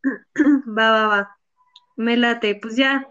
[0.78, 1.38] Va, va, va.
[1.96, 3.08] Me late, pues ya.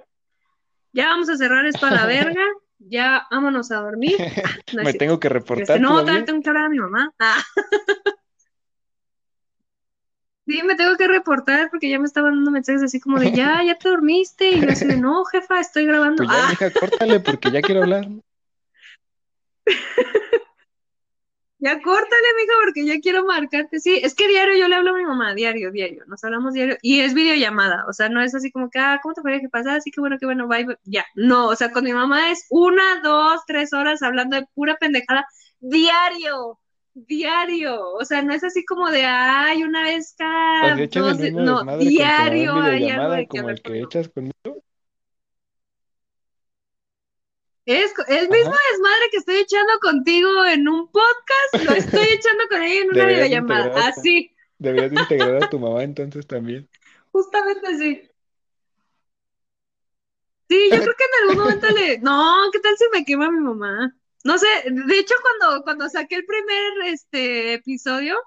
[0.93, 2.41] Ya vamos a cerrar esto a la verga.
[2.79, 4.15] Ya vámonos a dormir.
[4.19, 6.05] Ah, no Me tengo que Este, reportar no, todavía.
[6.05, 7.11] todavía tengo que hablar a mi mamá.
[7.19, 7.43] Ah.
[10.45, 13.63] Sí, me tengo que reportar porque ya me estaban dando mensajes así como de ya,
[13.65, 14.51] ya te dormiste.
[14.51, 16.17] Y yo así de no, jefa, estoy grabando.
[16.25, 18.07] Pues ya, Ah, mija, córtale porque ya quiero hablar.
[21.63, 23.79] Ya córtale, mija, porque ya quiero marcarte.
[23.79, 26.03] Sí, es que diario yo le hablo a mi mamá, diario, diario.
[26.07, 26.75] Nos hablamos diario.
[26.81, 27.85] Y es videollamada.
[27.87, 29.39] O sea, no es así como que, ah, ¿cómo te fue?
[29.39, 29.75] ¿Qué pasa?
[29.75, 30.77] Así que bueno, que bueno, bye, bye.
[30.83, 31.05] Ya.
[31.15, 35.25] No, o sea, con mi mamá es una, dos, tres horas hablando de pura pendejada
[35.61, 36.59] diario.
[36.95, 40.75] Diario, o sea, no es así como de, ay, una vez O cada
[41.31, 44.63] no, diario hay algo de que como el que echas conmigo.
[47.65, 48.61] Es el mismo Ajá.
[48.71, 53.05] desmadre que estoy echando contigo en un podcast, lo estoy echando con ella en una
[53.05, 53.87] Deberías videollamada.
[53.87, 56.69] Así, deberías de integrar a tu mamá entonces también.
[57.11, 58.09] justamente así.
[60.49, 61.97] Sí, yo creo que en algún momento le.
[62.01, 63.95] No, ¿qué tal si me quema mi mamá?
[64.23, 68.17] No sé, de hecho, cuando, cuando saqué el primer este, episodio,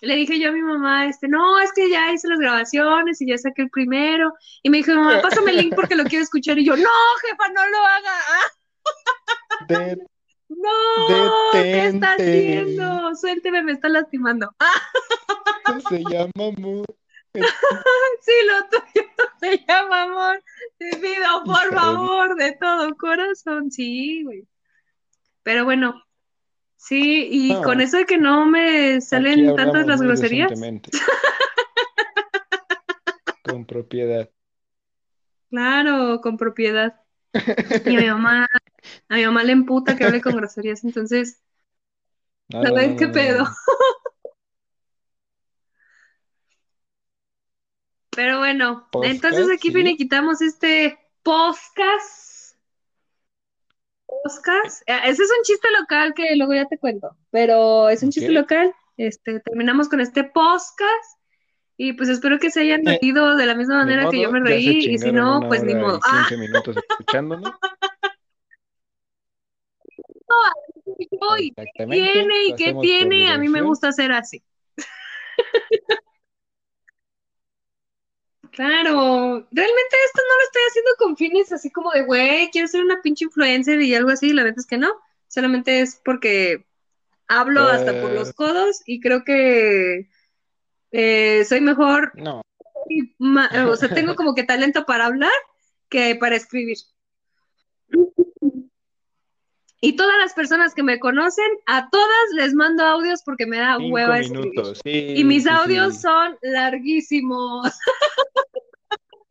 [0.00, 3.28] le dije yo a mi mamá, este, no, es que ya hice las grabaciones y
[3.28, 4.32] ya saqué el primero.
[4.62, 6.58] Y me dijo, mamá, pásame el link porque lo quiero escuchar.
[6.58, 6.90] Y yo, no,
[7.22, 8.12] jefa, no lo haga.
[9.60, 9.96] Ah, De-
[10.48, 10.70] no,
[11.52, 12.58] ¿qué está detente.
[12.58, 13.14] haciendo?
[13.16, 14.54] Suélteme, me está lastimando.
[14.58, 14.72] Ah,
[15.88, 16.84] Se llama amor.
[17.34, 19.08] sí, lo tuyo
[19.40, 20.42] se llama amor.
[20.78, 23.70] Te pido, por favor, de todo corazón.
[23.70, 24.46] Sí, güey.
[25.42, 26.02] Pero bueno,
[26.76, 30.52] sí, y con No, eso de que no me salen tantas las groserías.
[33.42, 34.30] Con propiedad.
[35.50, 37.00] Claro, con propiedad.
[37.84, 38.48] Y mi mamá,
[39.08, 41.40] a mi mamá le emputa que hable con groserías, entonces,
[42.48, 43.44] No, a no, ver no, qué pedo.
[48.10, 49.74] Pero bueno, entonces aquí sí.
[49.74, 52.54] finiquitamos este podcast.
[54.06, 54.82] Podcast.
[54.88, 58.30] Eh, Ese es un chiste local que luego ya te cuento, pero es un chiste
[58.30, 58.72] local.
[58.96, 61.18] Este, terminamos con este podcast
[61.76, 64.38] y pues espero que se hayan Eh, reído de la misma manera que yo me
[64.40, 65.96] reí y si no, pues ni modo.
[65.96, 67.50] y Ah, 15 minutos escuchándonos.
[70.28, 72.12] uy, ¿qué Exactamente.
[72.12, 73.28] tiene y qué tiene?
[73.30, 74.42] A mí me gusta hacer así.
[78.54, 82.82] Claro, realmente esto no lo estoy haciendo con fines así como de, güey, quiero ser
[82.82, 84.92] una pinche influencer y algo así, la verdad es que no,
[85.26, 86.64] solamente es porque
[87.26, 90.08] hablo hasta por los Eh, codos y creo que
[90.92, 92.42] eh, soy mejor, no.
[92.88, 95.32] y o sea, tengo como que talento para hablar
[95.88, 96.78] que para escribir.
[99.84, 103.76] Y todas las personas que me conocen, a todas les mando audios porque me da
[103.76, 104.50] Cinco hueva escribir.
[104.50, 104.80] minutos.
[104.82, 106.00] Y Sí, mis sí, audios sí.
[106.00, 107.70] son larguísimos.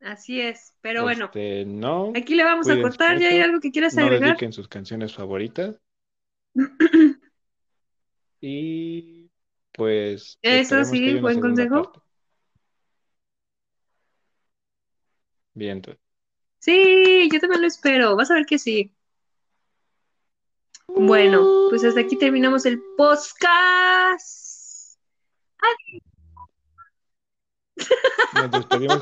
[0.00, 2.12] Así es, pero bueno, Este, no.
[2.14, 3.18] aquí le vamos a cortar.
[3.18, 4.28] ¿Ya hay algo que quieras No agregar?
[4.28, 5.74] dediquen sus canciones favoritas.
[8.42, 9.30] Y
[9.72, 11.92] pues Eso sí, buen consejo.
[11.92, 12.00] parte.
[15.54, 16.09] Bien, entonces.
[16.60, 18.16] Sí, yo también lo espero.
[18.16, 18.92] Vas a ver que sí.
[20.86, 24.98] Bueno, pues hasta aquí terminamos el podcast.
[28.34, 28.98] Nos despedimos